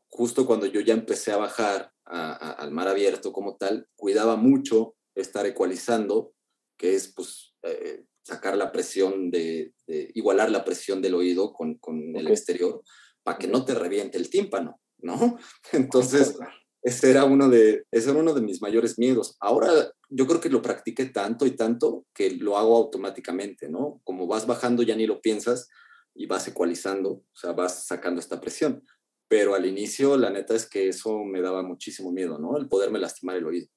[0.09, 5.47] justo cuando yo ya empecé a bajar al mar abierto como tal, cuidaba mucho estar
[5.47, 6.35] ecualizando,
[6.81, 9.71] que es pues eh, sacar la presión de,
[10.15, 12.81] igualar la presión del oído con, con el exterior
[13.21, 15.37] para que no te reviente el tímpano, ¿no?
[15.73, 16.39] Entonces,
[16.81, 19.37] ese era, uno de, ese era uno de mis mayores miedos.
[19.39, 24.01] Ahora yo creo que lo practiqué tanto y tanto que lo hago automáticamente, ¿no?
[24.03, 25.69] Como vas bajando ya ni lo piensas
[26.15, 28.83] y vas ecualizando, o sea, vas sacando esta presión.
[29.27, 32.57] Pero al inicio, la neta es que eso me daba muchísimo miedo, ¿no?
[32.57, 33.67] El poderme lastimar el oído.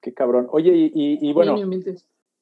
[0.00, 0.48] Qué cabrón.
[0.50, 1.56] Oye, y, y, bueno,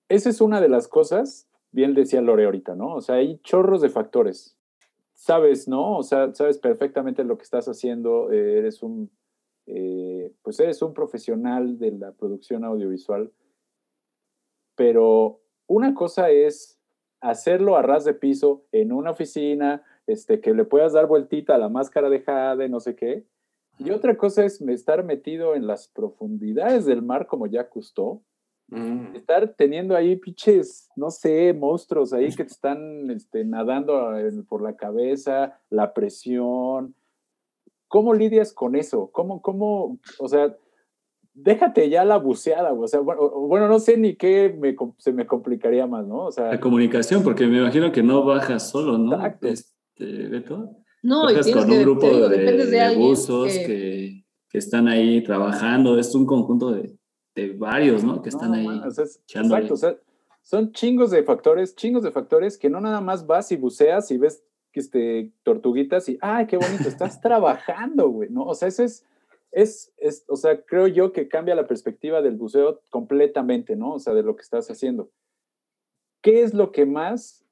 [0.09, 2.95] esa es una de las cosas, bien decía Lore ahorita, ¿no?
[2.95, 4.57] O sea, hay chorros de factores.
[5.15, 5.97] Sabes, ¿no?
[5.97, 9.11] O sea, sabes perfectamente lo que estás haciendo, eh, eres un,
[9.67, 13.33] eh, pues eres un profesional de la producción audiovisual,
[14.77, 16.79] pero una cosa es
[17.21, 21.59] hacerlo a ras de piso en una oficina, este, que le puedas dar vueltita a
[21.59, 23.25] la máscara de Jade, no sé qué.
[23.79, 28.23] Y otra cosa es estar metido en las profundidades del mar como ya custó.
[28.69, 29.15] Mm.
[29.15, 34.13] Estar teniendo ahí pinches, no sé, monstruos ahí que te están este, nadando
[34.49, 36.95] por la cabeza, la presión.
[37.87, 39.11] ¿Cómo lidias con eso?
[39.13, 40.55] ¿Cómo, cómo, o sea,
[41.33, 44.59] déjate ya la buceada, o sea, bueno, no sé ni qué
[44.99, 46.25] se me complicaría más, ¿no?
[46.25, 49.15] O sea, la comunicación, porque me imagino que no bajas solo, ¿no?
[49.15, 49.49] Exacto.
[49.49, 50.77] Este, Beto.
[51.03, 54.25] No, y con un grupo de, de, buzos que...
[54.49, 54.59] que...
[54.59, 56.97] están ahí trabajando, es un conjunto de,
[57.35, 58.21] de varios, ¿no?
[58.21, 58.67] Que están ahí.
[58.67, 59.97] exacto, o sea,
[60.43, 64.19] son chingos de factores, chingos de factores que no nada más vas y buceas y
[64.19, 64.43] ves
[64.79, 68.45] este, tortuguitas y, ay, qué bonito, estás trabajando, güey, ¿no?
[68.45, 69.05] O sea, eso es,
[69.51, 73.95] es, es, o sea, creo yo que cambia la perspectiva del buceo completamente, ¿no?
[73.95, 75.11] O sea, de lo que estás haciendo.
[76.23, 77.45] ¿Qué es lo que más,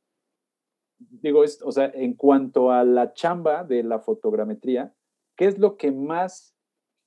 [0.98, 4.94] digo, es, o sea, en cuanto a la chamba de la fotogrametría,
[5.36, 6.54] ¿qué es lo que más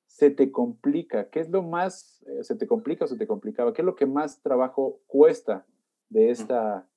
[0.07, 1.29] se te complica?
[1.29, 3.73] ¿Qué es lo más, eh, se te complica o se te complicaba?
[3.73, 5.65] ¿Qué es lo que más trabajo cuesta
[6.09, 6.87] de esta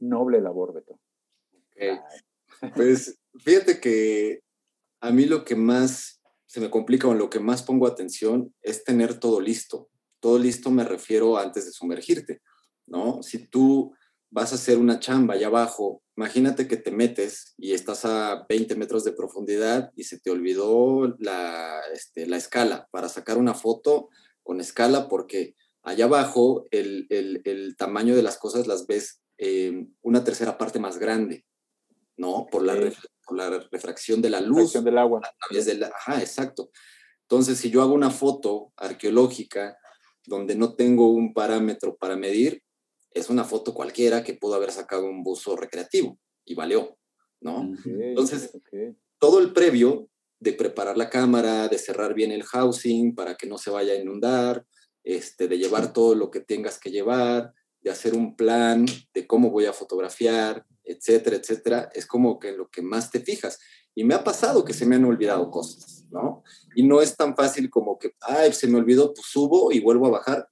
[0.00, 0.98] noble labor, Beto?
[2.74, 4.40] Pues fíjate que
[5.00, 8.84] a mí lo que más se me complica o lo que más pongo atención es
[8.84, 9.90] tener todo listo.
[10.20, 12.40] Todo listo me refiero antes de sumergirte,
[12.86, 13.22] ¿no?
[13.22, 13.92] Si tú
[14.34, 18.74] vas a hacer una chamba allá abajo, imagínate que te metes y estás a 20
[18.74, 24.08] metros de profundidad y se te olvidó la, este, la escala para sacar una foto
[24.42, 29.20] con escala porque allá abajo el, el, tamaño de las cosas las ves
[30.02, 31.44] una tercera parte más grande.
[32.16, 32.46] ¿no?
[32.50, 32.74] Por la,
[33.30, 34.56] la refracción de la luz.
[34.56, 35.20] Refracción del agua.
[35.22, 36.70] A través ajá, exacto.
[37.22, 39.76] Entonces, si yo hago una foto arqueológica
[40.26, 42.63] donde no tengo un parámetro para medir,
[43.14, 46.98] es una foto cualquiera que pudo haber sacado un buzo recreativo y valió,
[47.40, 47.72] ¿no?
[47.84, 48.50] Entonces,
[49.18, 53.56] todo el previo de preparar la cámara, de cerrar bien el housing para que no
[53.56, 54.66] se vaya a inundar,
[55.04, 59.50] este, de llevar todo lo que tengas que llevar, de hacer un plan de cómo
[59.50, 63.58] voy a fotografiar, etcétera, etcétera, es como que lo que más te fijas.
[63.94, 66.44] Y me ha pasado que se me han olvidado cosas, ¿no?
[66.76, 70.06] Y no es tan fácil como que, ay, se me olvidó, pues subo y vuelvo
[70.06, 70.48] a bajar.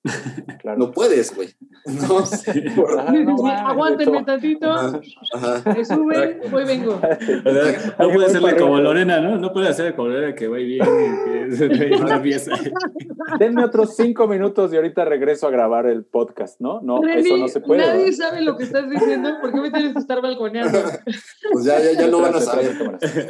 [0.60, 0.78] Claro.
[0.78, 1.48] No puedes, güey.
[1.86, 2.50] No, sí.
[3.64, 4.68] Aguántenme tantito.
[5.64, 7.00] Me sube, voy vengo.
[7.98, 9.38] no puede hacerle como Lorena, ¿no?
[9.38, 10.84] No puede hacerle como Lorena que va bien,
[11.24, 12.52] que una pieza.
[13.38, 16.80] Denme otros cinco minutos y ahorita regreso a grabar el podcast, ¿no?
[16.82, 17.86] No, eso no se puede.
[17.86, 19.30] Nadie sabe lo que estás diciendo.
[19.40, 20.78] ¿Por qué me tienes que estar balconeando?
[21.52, 22.72] Pues ya, ya, ya lo van a saber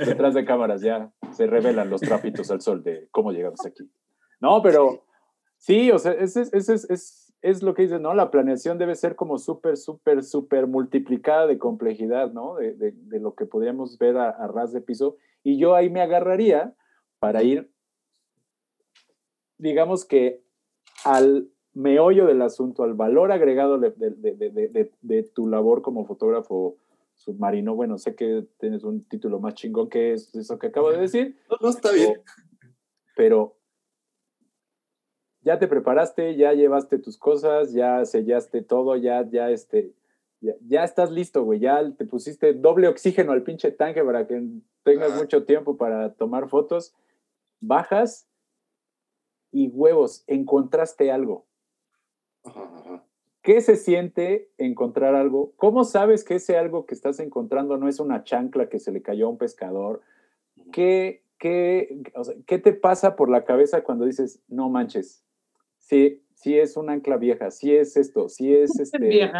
[0.06, 3.88] detrás de cámaras ya se revelan los trapitos al sol de cómo llegamos aquí.
[4.40, 5.04] No, pero
[5.58, 8.14] sí, o sea, es, es, es, es, lo que dices, ¿no?
[8.14, 12.56] La planeación debe ser como súper, súper, súper multiplicada de complejidad, ¿no?
[12.56, 15.16] De, de, lo que podríamos ver a, ras de piso.
[15.42, 16.74] Y yo ahí me agarraría
[17.18, 17.70] para ir,
[19.58, 20.42] digamos que
[21.04, 23.92] al meollo del asunto, al valor agregado de,
[25.00, 26.76] de tu labor como fotógrafo
[27.22, 27.74] submarino.
[27.74, 31.38] Bueno, sé que tienes un título más chingón que eso que acabo de decir.
[31.60, 32.22] No, está bien.
[33.16, 33.56] Pero
[35.42, 39.92] ya te preparaste, ya llevaste tus cosas, ya sellaste todo, ya, ya, este,
[40.40, 44.42] ya, estás listo, güey, ya te pusiste doble oxígeno al pinche tanque para que
[44.82, 46.94] tengas mucho tiempo para tomar fotos,
[47.60, 48.28] bajas
[49.50, 51.46] y huevos, encontraste algo.
[53.42, 55.52] ¿Qué se siente encontrar algo?
[55.56, 59.02] ¿Cómo sabes que ese algo que estás encontrando no es una chancla que se le
[59.02, 60.00] cayó a un pescador?
[60.72, 62.02] ¿Qué, qué,
[62.46, 65.24] ¿qué te pasa por la cabeza cuando dices, no manches,
[65.78, 69.32] sí, sí es un ancla vieja, sí es esto, sí es este,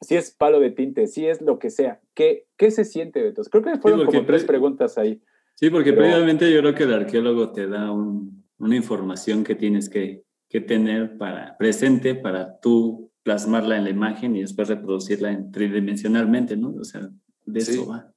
[0.00, 3.42] si es palo de tinte, si es lo que sea, ¿qué, qué se siente, Beto?
[3.42, 5.20] Creo que fueron como tres preguntas ahí.
[5.54, 10.24] Sí, porque previamente yo creo que el arqueólogo te da una información que tienes que,
[10.48, 16.56] que tener para, presente para tú plasmarla en la imagen y después reproducirla en tridimensionalmente,
[16.56, 16.74] ¿no?
[16.80, 17.10] O sea,
[17.44, 18.12] de eso va.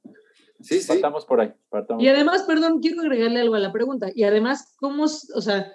[0.61, 0.87] Sí, sí.
[0.87, 1.53] Partamos por ahí.
[1.99, 4.07] Y además, perdón, quiero agregarle algo a la pregunta.
[4.15, 5.73] Y además, ¿cómo, o sea,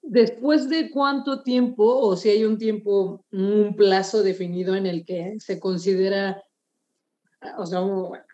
[0.00, 5.34] después de cuánto tiempo, o si hay un tiempo, un plazo definido en el que
[5.38, 6.42] se considera,
[7.58, 7.82] o sea,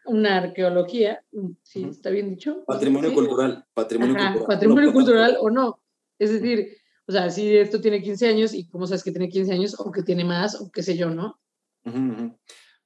[0.07, 1.25] una arqueología,
[1.63, 2.65] ¿sí está bien dicho?
[2.65, 4.47] Patrimonio cultural, patrimonio cultural.
[4.47, 5.81] Patrimonio cultural o no.
[6.19, 6.77] Es decir,
[7.07, 9.93] o sea, si esto tiene 15 años y cómo sabes que tiene 15 años o
[9.93, 11.39] que tiene más o qué sé yo, ¿no?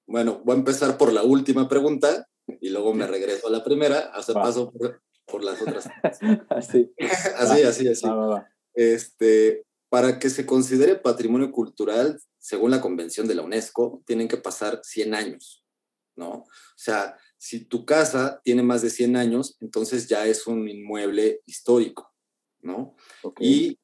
[0.07, 2.27] Bueno, voy a empezar por la última pregunta
[2.61, 4.73] y luego me regreso a la primera, hasta paso
[5.27, 5.89] por, las otras.
[6.51, 6.93] así.
[7.37, 8.07] así, así, así.
[8.75, 14.37] Este, para que se considere patrimonio cultural, según la convención de la UNESCO, tienen que
[14.37, 15.65] pasar 100 años,
[16.17, 16.31] ¿no?
[16.31, 16.47] O
[16.77, 22.13] sea, si tu casa tiene más de 100 años, entonces ya es un inmueble histórico,
[22.61, 22.97] ¿no?
[23.39, 23.79] Y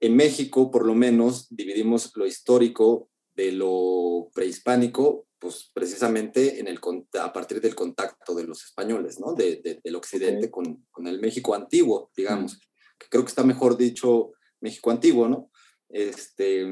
[0.00, 6.80] en México, por lo menos, dividimos lo histórico de lo prehispánico, pues precisamente en el,
[7.20, 9.34] a partir del contacto de los españoles, ¿no?
[9.34, 12.58] De, del occidente con, con, el México antiguo, digamos,
[12.98, 15.50] que creo que está mejor dicho México antiguo, ¿no?
[15.88, 16.66] Este,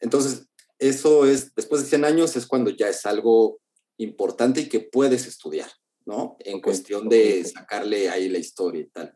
[0.00, 0.48] entonces,
[0.78, 3.60] eso es, después de 100 años es cuando ya es algo
[3.96, 5.70] importante y que puedes estudiar,
[6.04, 6.36] ¿no?
[6.40, 9.14] En cuestión de sacarle ahí la historia y tal.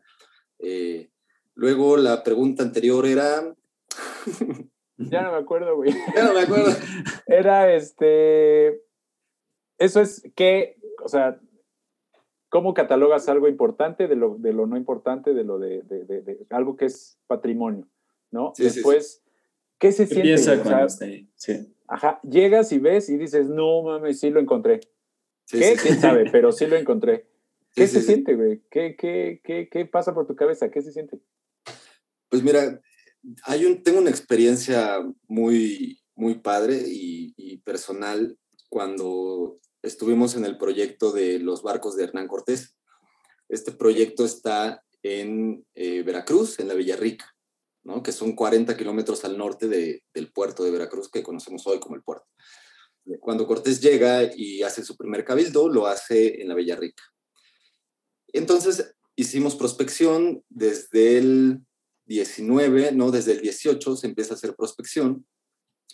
[0.59, 1.09] Eh,
[1.55, 3.55] Luego la pregunta anterior era...
[4.97, 5.91] ya no me acuerdo, güey.
[6.15, 6.71] Ya no me acuerdo.
[7.27, 8.81] Era este...
[9.77, 11.39] Eso es que, o sea,
[12.49, 16.45] ¿cómo catalogas algo importante de lo, de lo no importante, de lo de, de, de,
[16.51, 17.87] algo que es patrimonio?
[18.31, 18.53] ¿No?
[18.57, 19.23] Después,
[19.79, 20.23] ¿qué se siente?
[20.23, 21.27] Piensa cuando está ahí.
[21.35, 21.75] Sí.
[21.87, 24.79] Ajá, llegas y ves y dices, no mames, sí lo encontré.
[25.47, 25.75] ¿Qué?
[25.81, 26.29] ¿Quién sabe?
[26.31, 27.27] Pero sí lo encontré.
[27.75, 28.61] ¿Qué se siente, güey?
[28.69, 30.69] ¿Qué, qué, qué, ¿Qué pasa por tu cabeza?
[30.69, 31.19] ¿Qué se siente?
[32.33, 32.81] Pues mira,
[33.43, 41.11] hay un, tengo una experiencia muy, muy padre y, personal cuando estuvimos en el proyecto
[41.11, 42.75] de los barcos de Hernán Cortés.
[43.49, 47.35] Este proyecto está en eh, Veracruz, en la Villarrica,
[47.83, 48.01] ¿no?
[48.01, 52.01] que son 40 kilómetros al norte del puerto de Veracruz que conocemos hoy como el
[52.01, 52.25] puerto.
[53.19, 57.03] Cuando Cortés llega y hace su primer cabildo, lo hace en la Villarrica.
[58.29, 61.61] Entonces hicimos prospección desde el
[62.05, 65.25] 19, no, desde el 18 se empieza a hacer prospección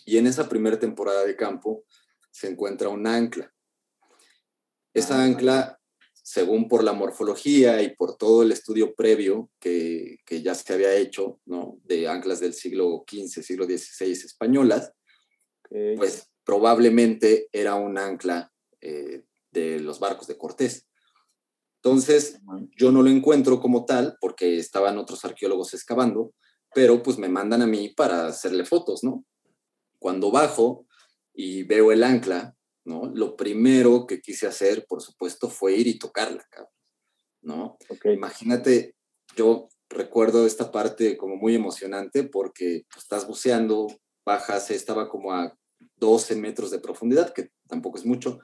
[0.04, 1.84] y en esa primera temporada de campo
[2.30, 3.52] se encuentra un ancla.
[4.92, 5.80] Esa ah, ancla,
[6.22, 11.40] según por la morfología y por todo el estudio previo que, ya se había hecho,
[11.44, 11.78] ¿no?
[11.84, 14.92] De anclas del siglo XV, siglo XVI españolas,
[15.96, 20.86] pues probablemente era un ancla eh, de los barcos de Cortés.
[21.82, 22.38] Entonces,
[22.76, 26.34] yo no lo encuentro como tal porque estaban otros arqueólogos excavando,
[26.74, 29.24] pero pues me mandan a mí para hacerle fotos, ¿no?
[29.98, 30.86] Cuando bajo
[31.32, 32.54] y veo el ancla,
[32.84, 33.10] ¿no?
[33.14, 36.72] Lo primero que quise hacer, por supuesto, fue ir y tocarla, cabrón,
[37.42, 37.78] ¿no?
[38.04, 38.94] Imagínate,
[39.34, 43.86] yo recuerdo esta parte como muy emocionante porque pues, estás buceando,
[44.24, 45.56] bajas, estaba como a
[45.96, 48.38] 12 metros de profundidad, que tampoco es mucho,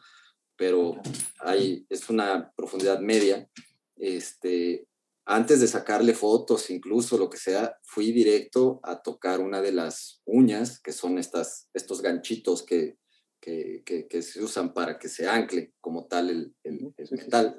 [0.56, 1.00] pero
[1.40, 3.48] hay, es una profundidad media.
[3.96, 4.88] Este,
[5.24, 10.22] antes de sacarle fotos, incluso lo que sea, fui directo a tocar una de las
[10.24, 12.98] uñas, que son estas, estos ganchitos que,
[13.40, 17.56] que, que, se usan para que se ancle como tal el, el, metal.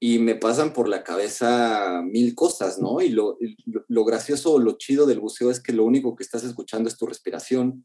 [0.00, 3.00] Y me pasan por la cabeza mil cosas, ¿no?
[3.00, 3.36] Y lo,
[3.66, 6.96] lo, lo gracioso, lo chido del buceo es que lo único que estás escuchando es
[6.96, 7.84] tu respiración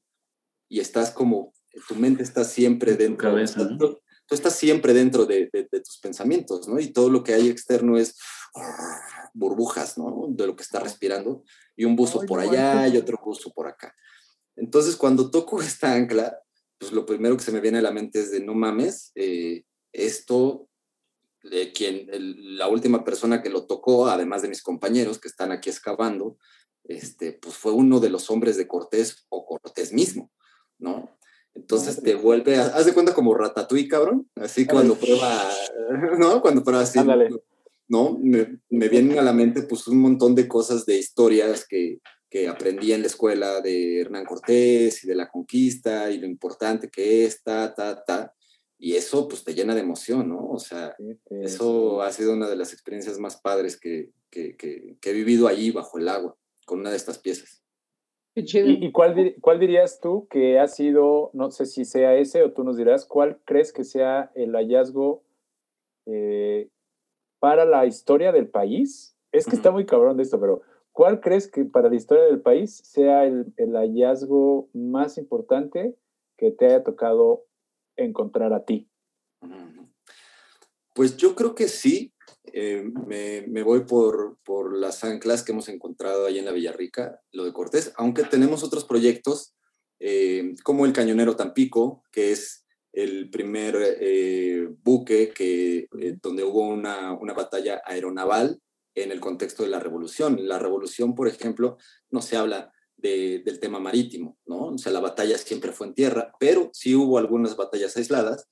[0.69, 1.53] y estás como
[1.87, 3.29] tu mente está siempre dentro.
[3.29, 3.99] Cabeza, tú,
[4.29, 6.79] estás siempre dentro de, tus pensamientos, ¿no?
[6.79, 8.17] Y todo lo que hay externo es
[9.33, 10.27] burbujas, ¿no?
[10.29, 11.43] De lo que está respirando.
[11.75, 13.95] Y un buzo por allá y otro buzo por acá.
[14.55, 16.39] Entonces, cuando toco esta ancla,
[16.77, 19.63] pues lo primero que se me viene a la mente es de no mames, eh,
[19.91, 20.67] esto
[21.43, 22.07] de quien,
[22.57, 26.37] la última persona que lo tocó, además de mis compañeros que están aquí excavando,
[26.83, 30.31] este, pues fue uno de los hombres de Cortés o Cortés mismo,
[30.77, 31.17] ¿no?
[31.55, 35.49] Entonces te vuelve, a, haz de cuenta como Ratatouille, cabrón, así cuando prueba,
[36.19, 36.41] ¿no?
[36.41, 36.99] Cuando prueba así,
[37.87, 38.17] ¿no?
[38.21, 41.99] Me, me, vienen a la mente pues un montón de cosas de historias que,
[42.33, 46.89] que aprendí en la escuela de Hernán Cortés y de la conquista y lo importante
[46.89, 48.33] que es, ta, ta, ta.
[48.79, 50.49] Y eso pues te llena de emoción, ¿no?
[50.49, 50.95] O sea,
[51.29, 55.71] eso ha sido una de las experiencias más padres que, que, que, he vivido allí
[55.71, 56.35] bajo el agua,
[56.65, 57.62] con una de estas piezas.
[58.35, 62.63] ¿Y, cuál, cuál, dirías tú que ha sido, no sé si sea ese o tú
[62.63, 65.23] nos dirás, cuál crees que sea el hallazgo
[66.07, 66.69] eh,
[67.39, 69.15] para la historia del país?
[69.31, 70.61] Es que está muy cabrón de esto, pero
[70.91, 75.95] ¿cuál crees que para la historia del país sea el, el hallazgo más importante
[76.37, 77.45] que te haya tocado
[77.97, 78.89] encontrar a ti?
[80.95, 82.12] Pues yo creo que sí,
[82.51, 82.83] eh,
[83.47, 87.53] me, voy por, por, las anclas que hemos encontrado ahí en la Villarrica, lo de
[87.53, 89.55] Cortés, aunque tenemos otros proyectos
[89.99, 95.87] eh, como el Cañonero Tampico, que es el primer eh, buque que,
[96.21, 98.59] donde hubo una, una, batalla aeronaval
[98.93, 100.37] en el contexto de la revolución.
[100.47, 101.77] La revolución, por ejemplo,
[102.11, 104.67] no se habla del tema marítimo, ¿no?
[104.67, 108.47] O sea, la batalla siempre fue en tierra, pero sí hubo algunas batallas aisladas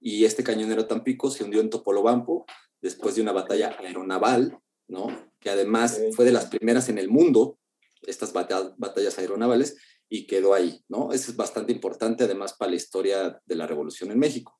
[0.00, 2.46] y este cañonero Tampico se hundió en Topolobampo
[2.80, 5.08] después de una batalla aeronaval, ¿no?
[5.40, 7.58] Que además fue de las primeras en el mundo,
[8.02, 9.76] estas batallas aeronavales,
[10.08, 11.12] y quedó ahí, ¿no?
[11.12, 14.58] Eso es bastante importante además para la historia de la revolución en México.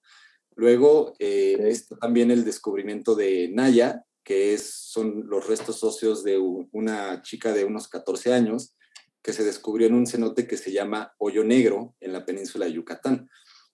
[0.56, 6.38] Luego eh, está también el descubrimiento de Naya, que es, son los restos óseos de
[6.38, 8.74] una chica de unos 14 años
[9.22, 12.72] que se descubrió en un cenote que se llama Hoyo Negro en la península de
[12.72, 13.28] Yucatán.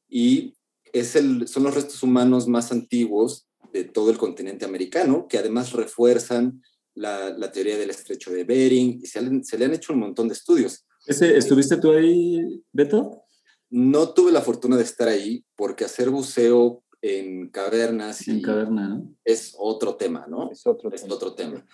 [0.08, 0.54] Y
[0.92, 5.72] es el, son los restos humanos más antiguos de todo el continente americano, que además
[5.72, 6.62] refuerzan
[6.94, 9.20] la, teoría del estrecho de Bering y se,
[9.58, 10.86] le han hecho un montón de estudios.
[11.06, 13.22] ¿Ese, ¿Estuviste tú ahí, Beto?
[13.70, 19.54] No tuve la fortuna de estar ahí porque hacer buceo en cavernas en caverna, es
[19.58, 20.50] otro tema, ¿no?
[20.52, 21.66] Es otro, es otro tema.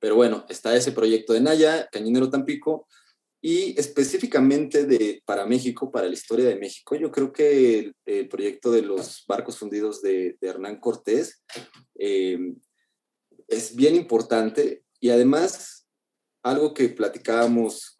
[0.00, 2.88] Pero bueno, está ese proyecto de Naya, Cañinero Tampico,
[3.44, 8.70] y específicamente de, para México, para la historia de México, yo creo que el, proyecto
[8.70, 11.42] de los barcos fundidos de, Hernán Cortés
[11.98, 12.38] eh,
[13.48, 15.88] es bien importante y además
[16.44, 17.96] algo que platicábamos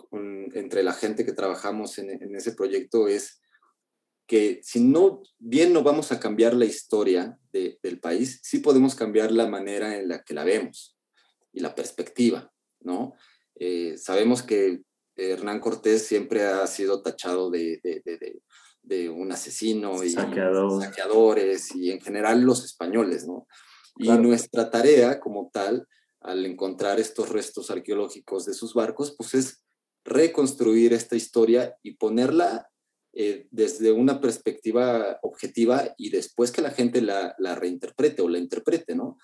[0.54, 3.40] entre la gente que trabajamos en, ese proyecto es
[4.28, 9.32] que si no, bien no vamos a cambiar la historia del país, sí podemos cambiar
[9.32, 10.96] la manera en la que la vemos
[11.52, 13.14] y la perspectiva, ¿no?
[13.56, 14.82] Eh, sabemos que
[15.30, 17.80] Hernán Cortés siempre ha sido tachado de,
[19.10, 23.46] un asesino y saqueadores y en general los españoles, ¿no?
[23.96, 25.86] Y nuestra tarea como tal,
[26.20, 29.64] al encontrar estos restos arqueológicos de sus barcos, pues es
[30.04, 32.68] reconstruir esta historia y ponerla
[33.14, 38.94] eh, desde una perspectiva objetiva y después que la gente la, reinterprete o la interprete,
[38.94, 39.18] ¿no?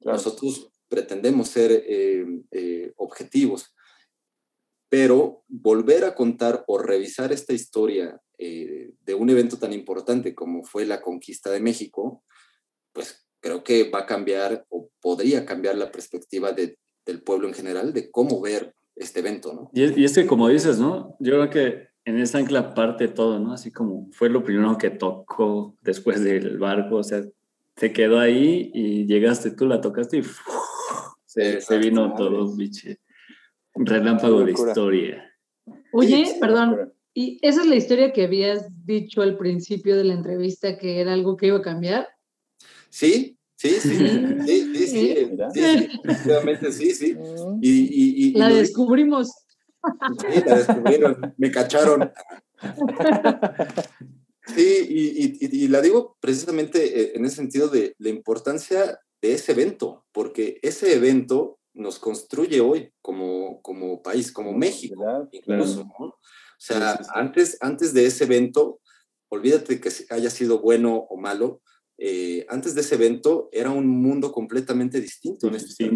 [0.00, 3.74] Nosotros pretendemos ser eh, eh, objetivos
[4.92, 10.64] pero volver a contar o revisar esta historia eh, de un evento tan importante como
[10.64, 12.22] fue la conquista de México,
[12.92, 17.94] pues creo que va a cambiar o podría cambiar la perspectiva del pueblo en general
[17.94, 19.70] de cómo ver este evento, ¿no?
[19.72, 21.16] Y es, y es, que como dices, ¿no?
[21.20, 23.54] Yo creo que en esa ancla parte todo, ¿no?
[23.54, 27.24] Así como fue lo primero que tocó después del barco, o sea,
[27.76, 30.22] se quedó ahí y llegaste tú, la tocaste y
[31.24, 33.00] se, se, vino todo, biche.
[33.74, 35.32] Relámpago de historia.
[35.92, 40.78] Oye, perdón, ¿y esa es la historia que habías dicho al principio de la entrevista
[40.78, 42.08] que era algo que iba a cambiar?
[42.90, 43.96] Sí, sí, sí,
[44.46, 47.16] sí, sí, sí, efectivamente sí, sí.
[47.60, 49.30] Y, la descubrimos.
[50.20, 52.12] Sí, la descubrieron, me cacharon.
[54.46, 60.04] Sí, y, la digo precisamente eh, en ese sentido de la importancia de ese evento,
[60.12, 65.82] porque ese evento nos construye hoy como, como país, como México, incluso.
[65.98, 66.18] O
[66.58, 68.80] sea, Antes, antes de ese evento,
[69.28, 71.62] olvídate que haya sido bueno o malo,
[71.98, 75.48] eh, antes de ese evento era un mundo completamente distinto.
[75.48, 75.90] En este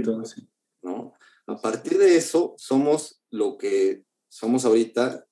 [0.83, 1.12] ¿no?
[1.47, 5.27] A partir de eso, somos lo que somos ahorita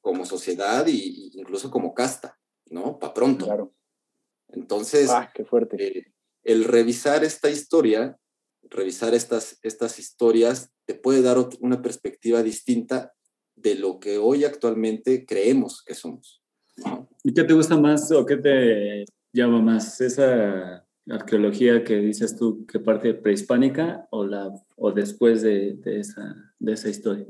[0.00, 2.98] como sociedad e incluso como casta, ¿no?
[2.98, 3.46] Para pronto.
[3.46, 3.74] Claro.
[4.48, 5.76] Entonces, ah, qué fuerte.
[5.82, 8.18] Eh, el revisar esta historia
[8.70, 13.12] revisar estas, estas historias te puede dar una perspectiva distinta
[13.56, 16.42] de lo que hoy actualmente creemos que somos.
[17.22, 20.00] ¿Y qué te gusta más o qué te llama más?
[20.00, 26.54] ¿Esa arqueología que dices tú, que parte prehispánica o, la, o después de, de, esa,
[26.58, 27.26] de esa historia?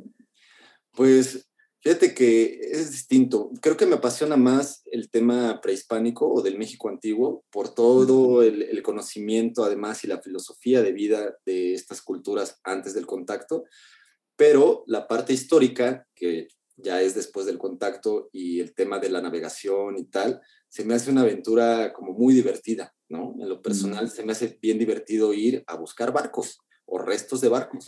[0.93, 1.49] Pues
[1.85, 3.51] fíjate que es distinto.
[3.61, 8.62] Creo que me apasiona más el tema prehispánico o del México antiguo por todo el,
[8.62, 13.64] el conocimiento además y la filosofía de vida de estas culturas antes del contacto,
[14.35, 19.20] pero la parte histórica, que ya es después del contacto y el tema de la
[19.20, 23.37] navegación y tal, se me hace una aventura como muy divertida, ¿no?
[23.39, 27.49] En lo personal se me hace bien divertido ir a buscar barcos o restos de
[27.49, 27.85] barcos.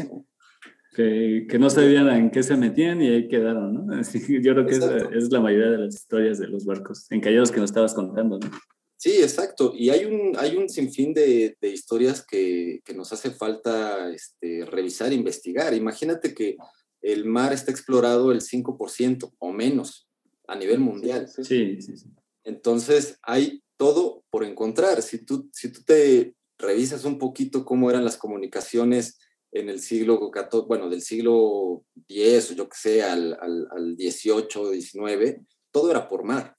[0.97, 3.95] Que, que, no sabían en qué se metían y ahí quedaron, ¿no?
[4.01, 7.53] Así, yo creo que es, es, la mayoría de las historias de los barcos encallados
[7.53, 8.51] que nos estabas contando, ¿no?
[8.97, 9.75] Sí, exacto.
[9.77, 14.65] Y hay un, hay un sinfín de, de historias que, que, nos hace falta este,
[14.65, 15.75] revisar, investigar.
[15.75, 16.57] Imagínate que
[17.03, 20.09] el mar está explorado el 5% o menos
[20.49, 21.29] a nivel mundial.
[21.29, 21.97] Sí, sí, sí.
[21.99, 22.09] sí.
[22.43, 25.03] Entonces, hay todo por encontrar.
[25.03, 29.19] Si tú, si tú te revisas un poquito cómo eran las comunicaciones
[29.59, 34.81] en el siglo XIV, bueno, del siglo X yo que sé, al, al, al XVIII,
[34.81, 35.41] XIX,
[35.71, 36.57] todo era por mar,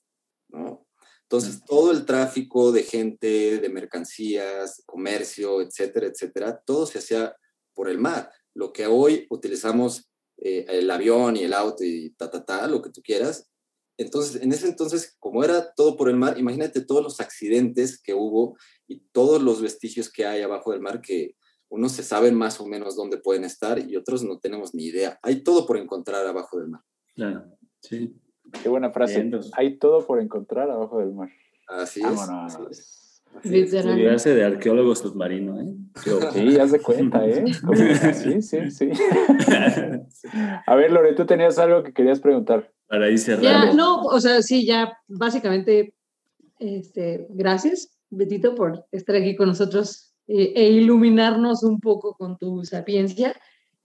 [0.48, 0.86] ¿no?
[1.22, 7.36] Entonces, todo el tráfico de gente, de mercancías, comercio, etcétera, etcétera, todo se hacía
[7.74, 8.32] por el mar.
[8.54, 12.80] Lo que hoy utilizamos, eh, el avión y el auto y ta, ta, ta, lo
[12.80, 13.50] que tú quieras.
[13.98, 18.14] Entonces, en ese entonces, como era todo por el mar, imagínate todos los accidentes que
[18.14, 21.36] hubo y todos los vestigios que hay abajo del mar que
[21.68, 25.18] unos se saben más o menos dónde pueden estar y otros no tenemos ni idea.
[25.22, 26.82] Hay todo por encontrar abajo del mar.
[27.14, 27.44] Claro,
[27.80, 28.16] sí.
[28.62, 29.22] Qué buena frase.
[29.22, 31.28] Bien, Hay todo por encontrar abajo del mar.
[31.68, 32.56] Así Vámonos.
[32.70, 32.98] es.
[33.42, 35.74] Clase de arqueólogo submarino, ¿eh?
[36.32, 37.44] Sí, haz de cuenta, ¿eh?
[38.14, 38.90] Sí, sí, sí.
[40.66, 42.72] A ver, Lore, tú tenías algo que querías preguntar.
[42.88, 43.48] Para ir cerrando.
[43.48, 45.94] Ya, no, o sea, sí, ya básicamente,
[46.58, 52.64] este, gracias, Betito, por estar aquí con nosotros eh, e iluminarnos un poco con tu
[52.64, 53.34] sapiencia,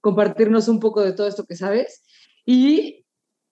[0.02, 2.04] compartirnos un poco de todo esto que sabes.
[2.46, 3.06] Y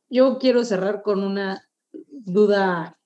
[0.09, 1.67] yo quiero cerrar con una
[2.09, 2.97] duda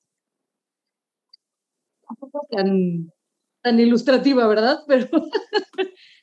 [2.51, 3.11] tan,
[3.63, 4.79] tan ilustrativa, ¿verdad?
[4.87, 5.09] Pero,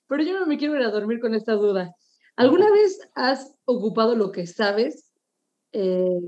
[0.08, 1.94] pero yo no me quiero ir a dormir con esta duda.
[2.36, 5.10] ¿Alguna vez has ocupado lo que sabes
[5.72, 6.20] eh,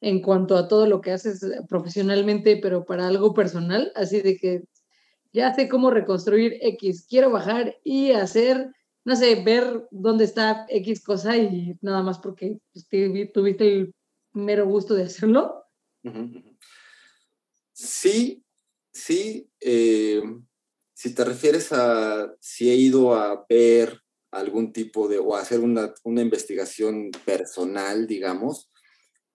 [0.00, 3.92] en cuanto a todo lo que haces profesionalmente, pero para algo personal?
[3.96, 4.64] Así de que
[5.32, 8.72] ya sé cómo reconstruir X, quiero bajar y hacer
[9.08, 12.86] no sé, ver dónde está X cosa y nada más porque pues,
[13.32, 13.94] tuviste el
[14.34, 15.64] mero gusto de hacerlo.
[17.72, 18.44] Sí,
[18.92, 19.50] sí.
[19.60, 20.22] Eh,
[20.92, 23.98] si te refieres a si he ido a ver
[24.30, 28.70] algún tipo de, o a hacer una, una investigación personal, digamos,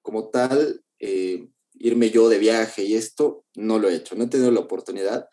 [0.03, 4.27] como tal, eh, irme yo de viaje y esto, no lo he hecho, no he
[4.27, 5.27] tenido la oportunidad,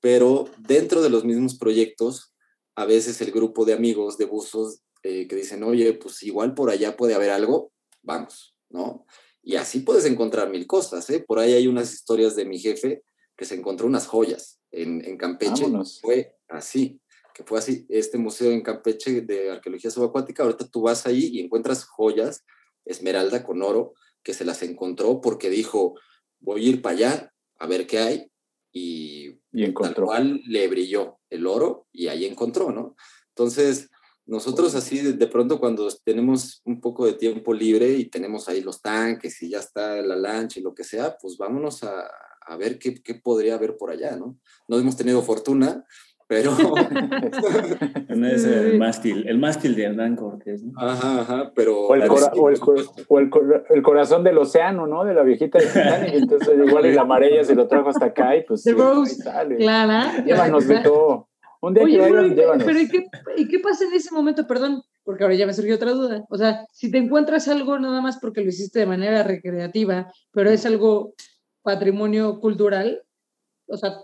[0.00, 2.34] pero dentro de los mismos proyectos
[2.74, 6.70] a veces el grupo de amigos de buzos eh, que dicen, oye, pues igual por
[6.70, 7.72] allá puede haber algo,
[8.02, 9.06] vamos, ¿no?
[9.42, 11.20] Y así puedes encontrar mil cosas, ¿eh?
[11.20, 13.02] Por ahí hay unas historias de mi jefe
[13.36, 15.62] que se encontró unas joyas en, en Campeche.
[15.62, 16.00] Vámonos.
[16.00, 17.00] Fue así,
[17.34, 21.40] que fue así, este museo en Campeche de arqueología subacuática, ahorita tú vas ahí y
[21.40, 22.44] encuentras joyas,
[22.84, 25.94] esmeralda con oro, que se las encontró porque dijo,
[26.40, 28.30] voy a ir para allá a ver qué hay,
[28.72, 30.06] y, y encontró.
[30.08, 32.96] Tal cual le brilló el oro y ahí encontró, ¿no?
[33.28, 33.90] Entonces,
[34.26, 38.60] nosotros así de, de, pronto cuando tenemos un poco de tiempo libre y tenemos ahí
[38.60, 42.08] los tanques y ya está la lancha y lo que sea, pues vámonos a,
[42.46, 44.38] a ver qué, qué, podría haber por allá, ¿no?
[44.68, 45.84] No hemos tenido fortuna,
[46.30, 46.52] pero...
[48.08, 50.72] no es el mástil, el mástil de Hernán Cortés, ¿no?
[50.80, 51.76] Ajá, ajá, pero...
[51.88, 52.60] O el, cora o el,
[53.08, 53.30] o el,
[53.70, 55.04] el, corazón del océano, ¿no?
[55.04, 58.36] De la viejita de Titanic, entonces igual y la marea se lo trajo hasta acá
[58.36, 58.62] y pues...
[58.62, 59.56] The sí, Rose, sale.
[59.56, 60.24] Clara.
[60.24, 61.28] Llévanos de todo.
[61.62, 62.64] Un día Oye, que pero, llévanos.
[62.64, 63.06] pero ¿y, qué,
[63.36, 64.46] ¿y qué pasa en ese momento?
[64.46, 66.24] Perdón, porque ahora ya me surgió otra duda.
[66.30, 70.48] O sea, si te encuentras algo nada más porque lo hiciste de manera recreativa, pero
[70.48, 71.12] es algo
[71.62, 73.02] patrimonio cultural,
[73.66, 73.96] o sea,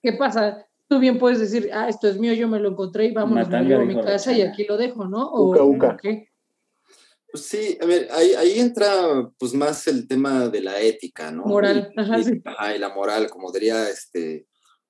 [0.00, 0.65] ¿qué pasa?
[0.88, 3.74] Tú bien puedes decir, ah, esto es mío, yo me lo encontré y vámonos, me
[3.74, 5.28] a mi casa y aquí lo dejo, ¿no?
[5.28, 5.96] O, uca, uca.
[6.00, 6.28] ¿qué?
[7.30, 11.44] Pues sí, a ver, ahí, ahí, entra pues más el tema de la ética, ¿no?
[11.44, 12.42] Moral, y, ajá, y, sí.
[12.44, 14.46] ajá, y la moral, como diría, este,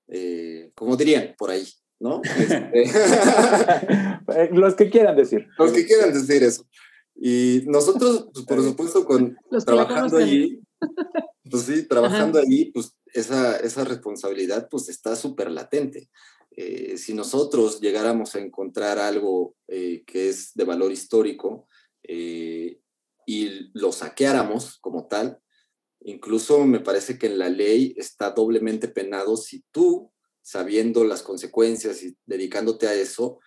[0.09, 1.67] eh, como dirían por ahí,
[1.99, 2.21] ¿no?
[2.23, 2.85] Este...
[4.53, 5.47] Los que quieran decir.
[5.59, 6.67] Los que quieran decir eso.
[7.15, 10.61] Y nosotros, pues, por supuesto, con, Los trabajando allí,
[11.51, 12.47] pues sí, trabajando Ajá.
[12.47, 16.11] allí, pues esa, esa responsabilidad pues está súper latente.
[16.59, 21.69] Eh, si nosotros llegáramos a encontrar algo eh, que es de valor histórico
[22.03, 22.81] eh,
[23.27, 25.39] y lo saqueáramos como tal,
[26.01, 30.11] incluso me parece que en la ley está doblemente penado si tú
[30.41, 33.41] sabiendo las consecuencias y dedicándote a eso,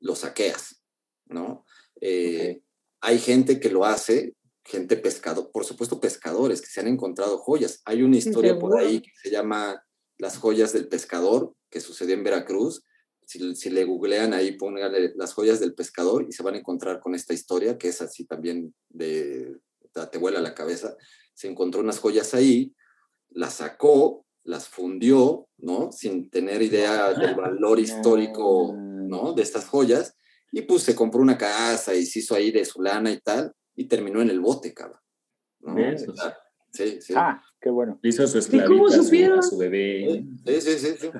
[0.00, 0.82] lo saqueas,
[1.26, 1.66] ¿no?
[2.00, 4.34] Hay gente que lo hace,
[4.66, 7.82] gente pescado, por supuesto pescadores que se han encontrado joyas.
[7.84, 9.82] Hay una historia por ahí que se llama
[10.18, 12.82] Las joyas del pescador, que sucedió en Veracruz.
[13.24, 17.14] Si, le googlean ahí, pónganle las joyas del pescador y se van a encontrar con
[17.14, 19.56] esta historia, que es así también de,
[20.10, 20.96] te vuela la cabeza.
[21.34, 22.72] Se encontró unas joyas ahí,
[23.30, 25.90] las sacó, las fundió, ¿no?
[25.90, 29.32] Sin tener idea del valor histórico, ¿no?
[29.32, 30.14] De estas joyas.
[30.52, 33.52] Y pues se compró una casa y se hizo ahí de su lana y tal,
[33.76, 35.00] y terminó en el bote, cabrón.
[36.72, 37.14] Sí, sí.
[37.16, 37.98] Ah, qué bueno.
[38.02, 39.02] Hizo su esclavita,
[39.42, 40.26] su, bebé.
[40.44, 41.10] Sí, sí, sí,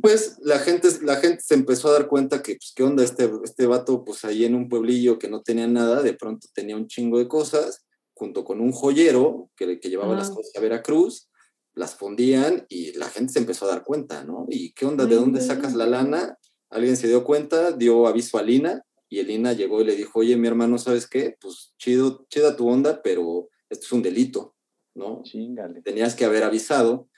[0.00, 3.04] Pues la gente, la gente se empezó a dar cuenta que, pues, ¿qué onda?
[3.04, 6.76] Este, este vato, pues ahí en un pueblillo que no tenía nada, de pronto tenía
[6.76, 7.84] un chingo de cosas,
[8.14, 11.28] junto con un joyero que, que llevaba las cosas a Veracruz,
[11.74, 14.46] las fundían y la gente se empezó a dar cuenta, ¿no?
[14.48, 15.04] ¿Y qué onda?
[15.04, 16.38] ¿De dónde sacas la lana?
[16.70, 20.36] Alguien se dio cuenta, dio aviso a Lina y Elina llegó y le dijo, oye,
[20.36, 21.36] mi hermano, ¿sabes qué?
[21.40, 24.54] Pues chido, chida tu onda, pero esto es un delito,
[24.94, 25.22] ¿no?
[25.22, 25.80] Chingale.
[25.82, 27.08] Tenías que haber avisado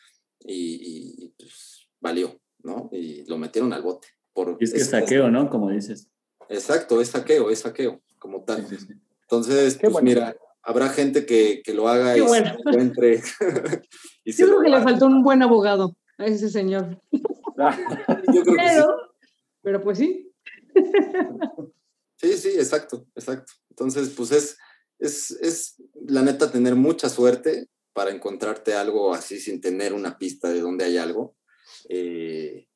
[0.40, 2.88] y, pues valió, ¿no?
[2.92, 4.08] Y lo metieron al bote.
[4.32, 5.50] Por y es que es saqueo, ¿no?
[5.50, 6.08] Como dices.
[6.48, 8.66] Exacto, es saqueo, es saqueo, como tal.
[9.22, 13.20] Entonces, pues mira, habrá gente que, que lo haga y se encuentre.
[14.24, 17.00] y Yo creo que le faltó un buen abogado a ese señor.
[17.12, 18.84] Yo creo pero, que sí.
[19.62, 20.32] pero pues sí.
[22.20, 23.52] sí, sí, exacto, exacto.
[23.70, 24.58] Entonces, pues es,
[24.98, 30.48] es, es la neta tener mucha suerte para encontrarte algo así sin tener una pista
[30.48, 31.36] de dónde hay algo.
[31.88, 32.66] Eh,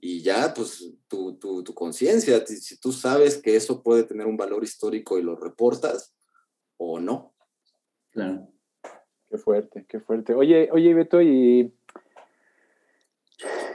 [0.00, 4.36] y ya, pues, tu, tu, tu conciencia, si tú sabes que eso puede tener un
[4.36, 6.14] valor histórico y lo reportas,
[6.76, 7.34] o no.
[8.10, 8.48] Claro.
[9.28, 10.34] Qué fuerte, qué fuerte.
[10.34, 11.74] Oye, oye, Beto, y,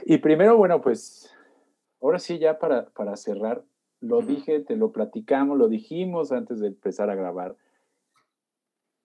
[0.04, 1.30] y primero, bueno, pues,
[2.00, 3.64] ahora sí, ya para, para cerrar,
[4.02, 7.56] lo dije, te lo platicamos, lo dijimos antes de empezar a grabar.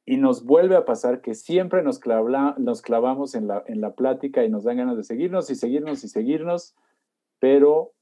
[0.06, 2.00] Y nos vuelve a pasar que siempre nos,
[2.58, 6.04] nos clavamos en la, en la plática y nos dan ganas de seguirnos y seguirnos
[6.04, 6.76] y seguirnos,
[7.40, 7.94] pero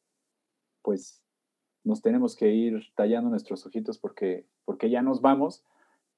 [0.81, 1.21] pues
[1.83, 5.63] nos tenemos que ir tallando nuestros ojitos porque, porque ya nos vamos.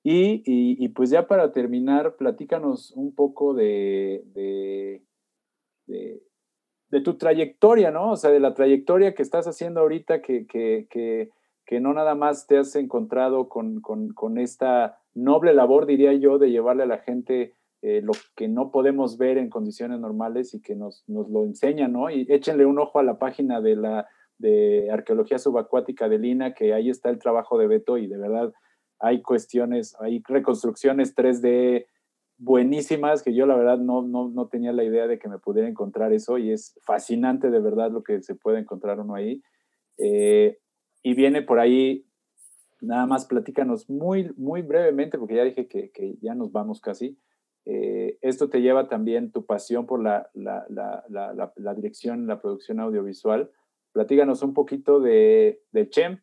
[0.03, 4.23] Y, pues ya para terminar, platícanos un poco de,
[5.86, 6.23] de,
[7.03, 8.11] tu trayectoria, ¿no?
[8.11, 12.57] O sea, de la trayectoria que estás haciendo ahorita, que, que, no nada más te
[12.57, 18.13] has encontrado con, esta noble labor, diría yo, de llevarle a la gente eh, lo
[18.35, 22.09] que no podemos ver en condiciones normales y que nos, nos lo enseñan, ¿no?
[22.09, 24.07] Y échenle un ojo a la página de la
[24.38, 28.53] de Arqueología Subacuática de Lina, que ahí está el trabajo de Beto y de verdad
[28.99, 31.88] hay cuestiones, hay reconstrucciones 3D
[32.38, 36.13] buenísimas que yo la verdad no, no, tenía la idea de que me pudiera encontrar
[36.13, 39.41] eso y es fascinante de verdad lo que se puede encontrar uno ahí.
[39.97, 40.59] Eh,
[41.03, 42.05] y viene por ahí,
[42.81, 47.17] nada más platícanos muy, muy brevemente, porque ya dije que, ya nos vamos casi.
[47.65, 52.79] Eh, esto te lleva también tu pasión por la, la, la, la, dirección, la producción
[52.79, 53.51] audiovisual.
[53.91, 56.19] Platícanos un poquito de, de Chem,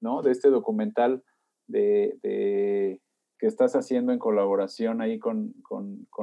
[0.00, 0.22] ¿no?
[0.22, 1.22] De este documental
[1.66, 3.00] de,
[3.38, 5.54] que estás haciendo en colaboración ahí con,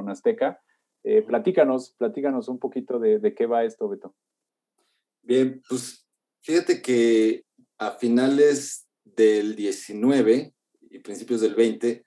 [0.08, 0.60] Azteca.
[1.02, 4.14] Eh, platícanos, platícanos un poquito de, qué va esto, Beto.
[5.22, 6.06] Bien, pues
[6.42, 7.44] fíjate que
[7.78, 10.54] a finales del 19
[10.90, 12.04] y principios del 20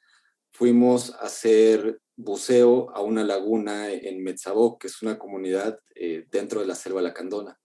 [0.52, 6.60] fuimos a hacer buceo a una laguna en Metzaboc, que es una comunidad eh, dentro
[6.60, 7.58] de la selva lacandona.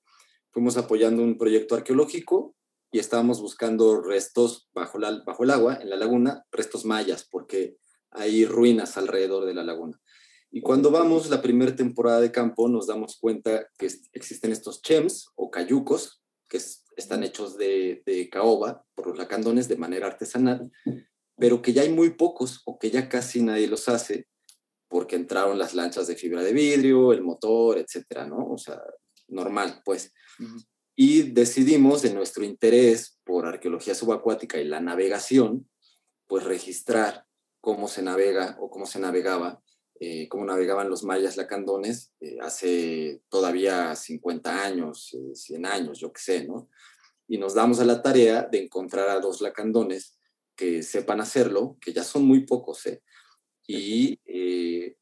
[0.51, 2.55] Fuimos apoyando un proyecto arqueológico
[2.95, 7.76] y estábamos buscando restos bajo, la, bajo el agua, en la laguna, restos mayas, porque
[8.12, 10.01] hay ruinas alrededor de la laguna.
[10.53, 15.26] Y cuando vamos la primera temporada de campo, nos damos cuenta que existen estos chems
[15.34, 16.61] o cayucos, que
[16.97, 20.70] están hechos de, de caoba por los lacandones de manera artesanal,
[21.36, 24.28] pero que ya hay muy pocos o que ya casi nadie los hace
[24.86, 28.53] porque entraron las lanchas de fibra de vidrio, el motor, etcétera, ¿no?
[28.53, 28.80] O sea,
[29.26, 30.12] normal, pues
[30.97, 35.68] y decidimos, en nuestro interés por arqueología subacuática y la navegación,
[36.26, 37.26] pues registrar
[37.61, 39.61] cómo se navega o cómo se navegaba,
[39.99, 46.12] eh, cómo navegaban los mayas lacandones eh, hace todavía 50 años, 100 eh, años, yo
[46.12, 46.68] qué sé, ¿no?
[47.26, 50.18] Y nos damos a la tarea de encontrar a dos lacandones
[50.55, 53.03] que sepan hacerlo, que ya son muy pocos, ¿eh?
[53.66, 54.20] Y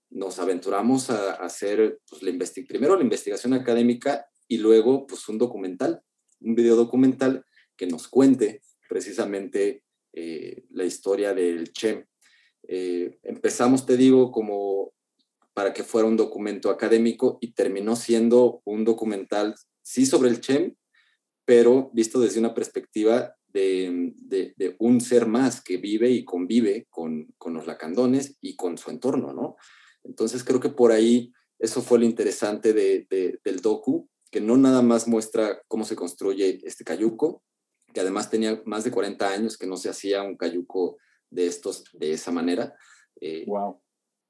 [0.09, 2.23] nos aventuramos a, hacer pues,
[2.69, 6.03] primero la investigación académica y luego pues un documental,
[6.41, 7.43] un video documental
[7.75, 9.83] que nos cuente precisamente
[10.13, 12.05] eh, la historia del Chem.
[12.69, 14.93] Eh, empezamos, te digo, como
[15.55, 20.75] para que fuera un documento académico y terminó siendo un documental, sí, sobre el Chem,
[21.47, 27.33] pero visto desde una perspectiva de, de, un ser más que vive y convive con,
[27.39, 29.57] con, los lacandones y con su entorno, ¿no?
[30.05, 31.33] Entonces creo que por ahí
[31.63, 33.07] eso fue lo interesante de,
[33.45, 37.45] del docu, que no nada más muestra cómo se construye este cayuco,
[37.93, 40.97] que además tenía más de 40 años que no se hacía un cayuco
[41.31, 42.75] de estos de esa manera.
[43.47, 43.75] wow.
[43.75, 43.83] Eh,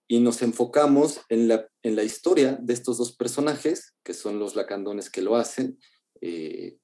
[0.08, 4.56] y nos enfocamos en la, en la historia de estos dos personajes, que son los
[4.56, 5.78] lacandones que lo hacen.
[6.20, 6.76] Eh,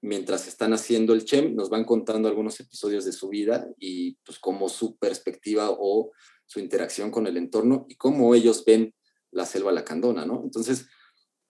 [0.00, 4.38] mientras están haciendo el Chem, nos van contando algunos episodios de su vida y pues
[4.38, 6.12] cómo su perspectiva o
[6.46, 8.94] su interacción con el entorno y cómo ellos ven
[9.32, 10.42] la selva lacandona, ¿no?
[10.44, 10.86] Entonces,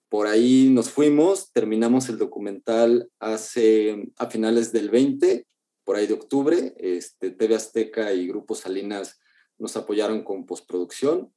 [0.09, 5.45] por ahí nos fuimos, terminamos el documental hace, a finales del 20,
[5.83, 9.19] por ahí de octubre, este, TV Azteca y Grupo Salinas
[9.59, 11.31] nos apoyaron con postproducción,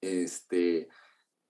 [0.00, 0.88] este,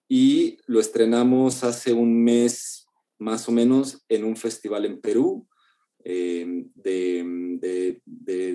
[0.08, 2.86] y lo estrenamos hace un mes
[3.18, 5.48] más o menos en un festival en Perú
[6.04, 8.00] em, de,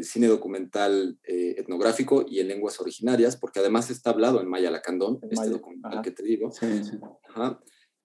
[0.03, 5.19] cine documental eh, etnográfico y en lenguas originarias, porque además está hablado en Maya Lacandón,
[5.29, 6.51] este documental que te digo.
[6.51, 6.97] Sí, sí.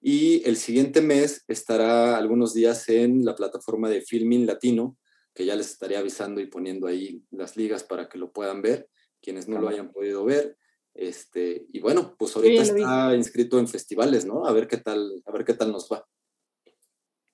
[0.01, 4.97] Y el siguiente mes estará algunos días en la plataforma de Filming Latino,
[5.33, 8.89] que ya les estaré avisando y poniendo ahí las ligas para que lo puedan ver,
[9.21, 10.57] quienes no lo hayan podido ver.
[10.93, 14.45] Este, y bueno, pues ahorita está inscrito en festivales, ¿no?
[14.45, 16.07] A ver qué tal, a ver qué tal nos va.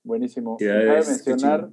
[0.03, 0.57] Buenísimo.
[0.57, 1.69] Cabe mencionar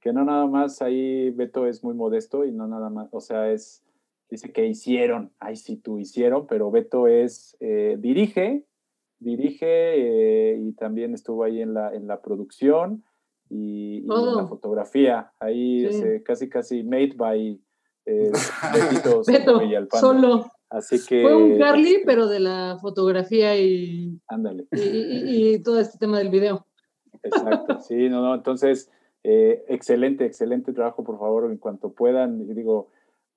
[0.00, 3.50] que no nada más ahí Beto es muy modesto y no nada más, o sea,
[3.52, 3.84] es,
[4.30, 8.64] dice que hicieron, ay sí, tú hicieron, pero Beto es, eh, dirige,
[9.20, 13.04] dirige eh, y también estuvo ahí en la, en la producción
[13.50, 15.32] y, en la fotografía.
[15.40, 15.88] Ahí
[16.24, 17.60] casi, casi made by
[18.06, 18.32] eh,
[18.92, 19.22] Beto,
[19.92, 20.46] solo.
[20.70, 24.66] Así que, Fue un Carly, este pero de la fotografía y, ándale.
[24.72, 26.66] Y, y, todo este tema del video.
[27.22, 28.34] Exacto, sí, no, no.
[28.34, 28.90] Entonces,
[29.24, 32.42] eh, excelente, excelente trabajo, por favor, en cuanto puedan.
[32.42, 32.90] Y digo,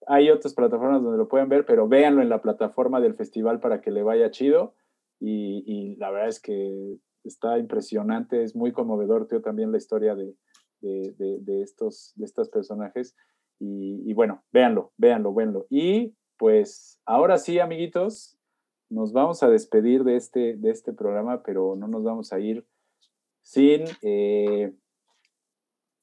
[0.08, 3.80] hay otras plataformas donde lo pueden ver, pero véanlo en la plataforma del festival para
[3.80, 4.74] que le vaya chido
[5.22, 10.34] y, la verdad es que está impresionante, es muy conmovedor, tío, también la historia de,
[10.82, 13.16] de, estos, de personajes.
[13.60, 15.68] Y, bueno, véanlo, véanlo, véanlo.
[15.70, 18.40] Y pues ahora sí, amiguitos,
[18.90, 22.66] nos vamos a despedir de este, de este programa, pero no nos vamos a ir
[23.44, 24.74] sin, eh,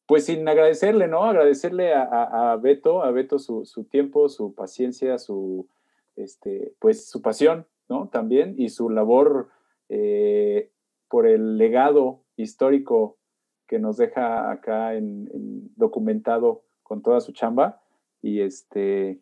[0.07, 1.25] pues sin agradecerle, ¿no?
[1.25, 5.69] Agradecerle a, a, Beto, a Beto su, su, tiempo, su paciencia, su,
[6.15, 8.09] este, pues su pasión ¿no?
[8.09, 9.49] También, y su labor
[9.89, 10.71] eh,
[11.09, 13.19] por el legado histórico
[13.67, 15.29] que nos deja acá en,
[15.77, 17.81] documentado con toda su chamba.
[18.23, 19.21] Y este,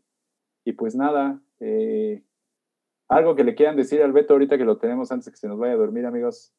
[0.65, 2.23] y pues nada, eh,
[3.09, 5.49] algo que le quieran decir al Beto ahorita que lo tenemos antes de que se
[5.49, 6.53] nos vaya a dormir, amigos.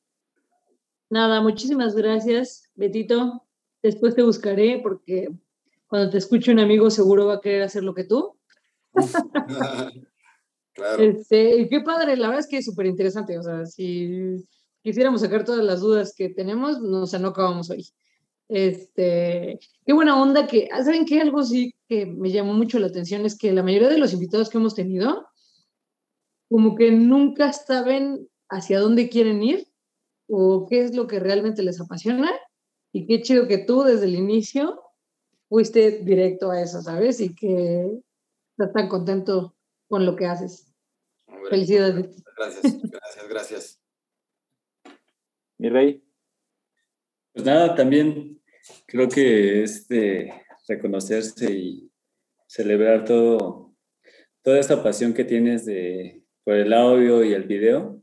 [1.10, 3.43] Nada, muchísimas gracias, Betito.
[3.82, 5.30] Después te buscaré porque
[5.88, 8.38] cuando te escuche un amigo seguro va a querer hacer lo que tú.
[10.99, 13.38] Este, qué padre, la verdad es que es súper interesante.
[13.38, 14.45] O sea, si
[14.84, 17.88] quisiéramos sacar todas las dudas que tenemos, no, o sea, no acabamos hoy.
[18.49, 21.19] Este, qué buena onda que, ah, ¿saben qué?
[21.19, 24.49] Algo sí que me llamó mucho la atención es que la mayoría de los invitados
[24.49, 25.28] que hemos tenido,
[26.49, 29.67] como que nunca saben hacia dónde quieren ir
[30.30, 32.32] o qué es lo que realmente les apasiona.
[32.93, 34.82] Y qué chido que tú desde el inicio
[35.49, 37.19] fuiste directo a eso, ¿sabes?
[37.19, 37.99] Y que
[38.51, 39.55] estás tan contento
[39.88, 40.66] con lo que haces.
[41.50, 42.24] Felicidades.
[42.38, 43.82] Gracias, gracias, gracias.
[45.58, 46.04] Mi rey.
[47.34, 48.42] Pues nada, también
[48.86, 50.34] creo que es de
[50.68, 51.92] reconocerse y
[52.48, 53.76] celebrar todo,
[54.42, 58.02] toda esta pasión que tienes de, por el audio y el video,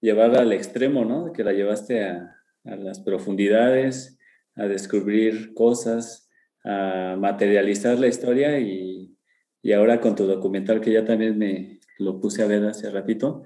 [0.00, 1.32] llevarla al extremo, ¿no?
[1.32, 4.18] Que la llevaste a, a las profundidades,
[4.56, 6.28] a descubrir cosas,
[6.64, 9.16] a materializar la historia y,
[9.62, 13.42] y ahora con tu documental que ya también me, lo puse a ver hace ratito,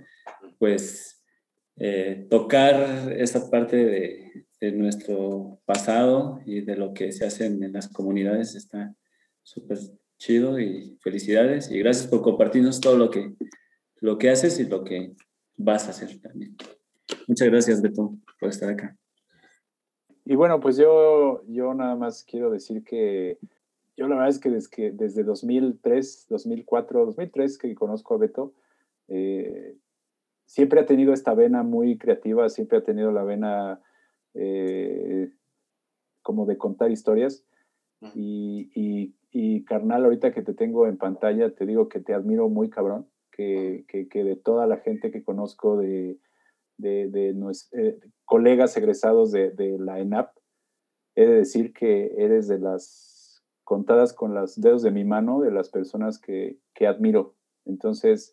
[0.59, 1.23] pues
[1.77, 7.73] eh, tocar esa parte de, de, nuestro pasado y de lo que se hace en,
[7.73, 8.95] las comunidades está
[9.43, 9.79] súper
[10.19, 13.35] chido y felicidades y gracias por compartirnos todo lo que,
[14.01, 15.13] lo que haces y lo que
[15.57, 16.57] vas a hacer también.
[17.27, 18.97] Muchas gracias, Beto, por estar acá.
[20.25, 23.39] Y bueno, pues yo, yo nada más quiero decir que
[23.97, 28.55] yo la verdad es que desde, desde 2003, 2004, 2003 que conozco a Beto,
[29.09, 29.77] eh,
[30.45, 33.81] siempre ha tenido esta vena muy creativa, siempre ha tenido la vena
[34.35, 35.31] eh,
[36.23, 37.45] como de contar historias.
[38.15, 38.71] Y,
[39.33, 43.09] y, carnal, ahorita que te tengo en pantalla, te digo que te admiro muy cabrón,
[43.33, 46.19] que, de toda la gente que conozco, de,
[46.77, 47.35] de,
[47.73, 50.37] eh, colegas egresados de, la ENAP,
[51.15, 53.16] he de decir que eres de las
[53.67, 57.35] contadas con los dedos de mi mano, de las personas que, que admiro.
[57.65, 58.33] Entonces,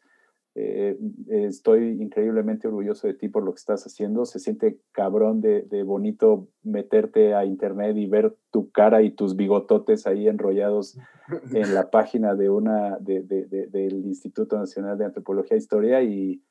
[0.56, 0.96] eh,
[1.30, 4.26] estoy increíblemente orgulloso de ti por lo que estás haciendo.
[4.26, 10.06] Se siente cabrón de, bonito meterte a internet y ver tu cara y tus bigototes
[10.06, 11.00] ahí enrollados
[11.54, 16.44] en la página de una del Instituto Nacional de Antropología e Historia y,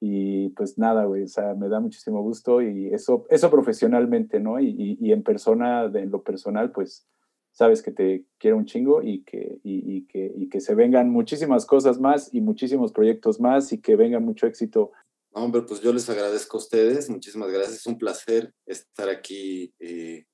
[0.00, 4.58] y pues nada, güey, o sea, me da muchísimo gusto y eso, eso profesionalmente, ¿no?
[4.58, 7.06] Y, y en persona, en lo personal, pues
[7.54, 11.64] sabes que te quiero un chingo y que, y, que, y que se vengan muchísimas
[11.64, 14.92] cosas más y muchísimos proyectos más y que venga mucho éxito.
[15.32, 20.26] Hombre, pues yo les agradezco a ustedes, muchísimas gracias, es un placer estar aquí, eh,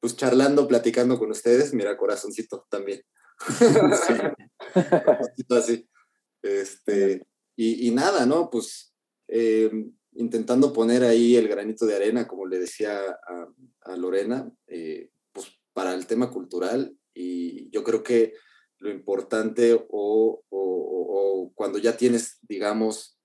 [0.00, 3.02] pues charlando, platicando con ustedes, mira, corazoncito también.
[5.50, 5.88] Así.
[6.42, 7.26] Este,
[7.56, 8.48] y, y, nada, ¿no?
[8.50, 8.94] Pues
[9.28, 9.70] eh,
[10.12, 13.00] intentando poner ahí el granito de arena, como le decía
[13.82, 15.10] a, Lorena, eh,
[15.74, 18.34] para el tema cultural y yo creo que
[18.78, 20.40] lo importante o,
[21.54, 23.16] cuando ya tienes, digamos,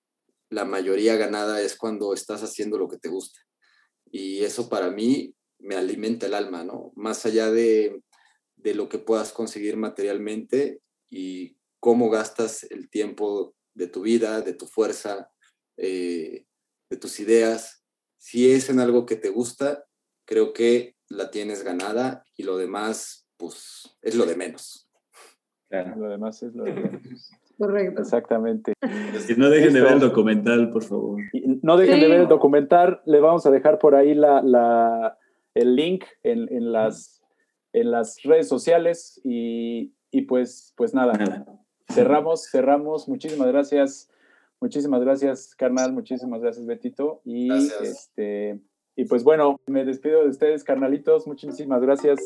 [0.49, 3.39] la mayoría ganada es cuando estás haciendo lo que te gusta.
[4.11, 6.91] Y eso para mí me alimenta el alma, ¿no?
[6.95, 8.01] Más allá de,
[8.57, 14.67] lo que puedas conseguir materialmente y cómo gastas el tiempo de tu vida, de tu
[14.67, 15.31] fuerza,
[15.77, 16.45] eh,
[16.89, 17.83] de tus ideas.
[18.17, 19.85] Si es en algo que te gusta,
[20.25, 24.89] creo que la tienes ganada y lo demás, pues, es lo de menos.
[25.69, 25.95] Claro.
[25.97, 27.31] Lo demás es lo de menos.
[27.57, 28.01] Correcto.
[28.01, 28.73] Exactamente.
[28.81, 31.19] Y no dejen de ver el documental, por favor.
[31.61, 33.01] no dejen de ver el documental.
[33.05, 35.17] Le vamos a dejar por ahí la, la
[35.55, 37.21] el link en, en, las,
[37.73, 41.45] en las redes sociales y, y pues, pues nada, nada,
[41.91, 43.09] cerramos, cerramos.
[43.09, 44.09] Muchísimas gracias.
[44.61, 45.91] Muchísimas gracias, carnal.
[45.91, 47.21] Muchísimas gracias, Betito.
[47.25, 48.59] Y este
[48.99, 51.25] y pues bueno, me despido de ustedes, carnalitos.
[51.25, 52.19] Muchísimas gracias,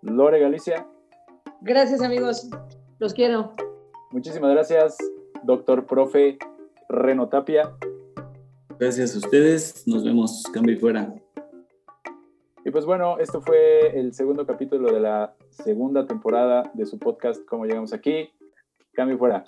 [0.00, 0.86] Lore Galicia.
[1.60, 2.48] Gracias, amigos.
[2.98, 3.52] Los quiero.
[4.12, 4.96] Muchísimas gracias,
[5.42, 6.38] doctor profe
[6.88, 7.70] Reno Tapia.
[8.80, 9.86] Gracias a ustedes.
[9.86, 10.44] Nos vemos.
[10.54, 11.14] Cambio y fuera.
[12.64, 17.44] Y pues bueno, esto fue el segundo capítulo de la segunda temporada de su podcast,
[17.44, 18.30] Cómo llegamos aquí.
[18.94, 19.44] Cambio y fuera.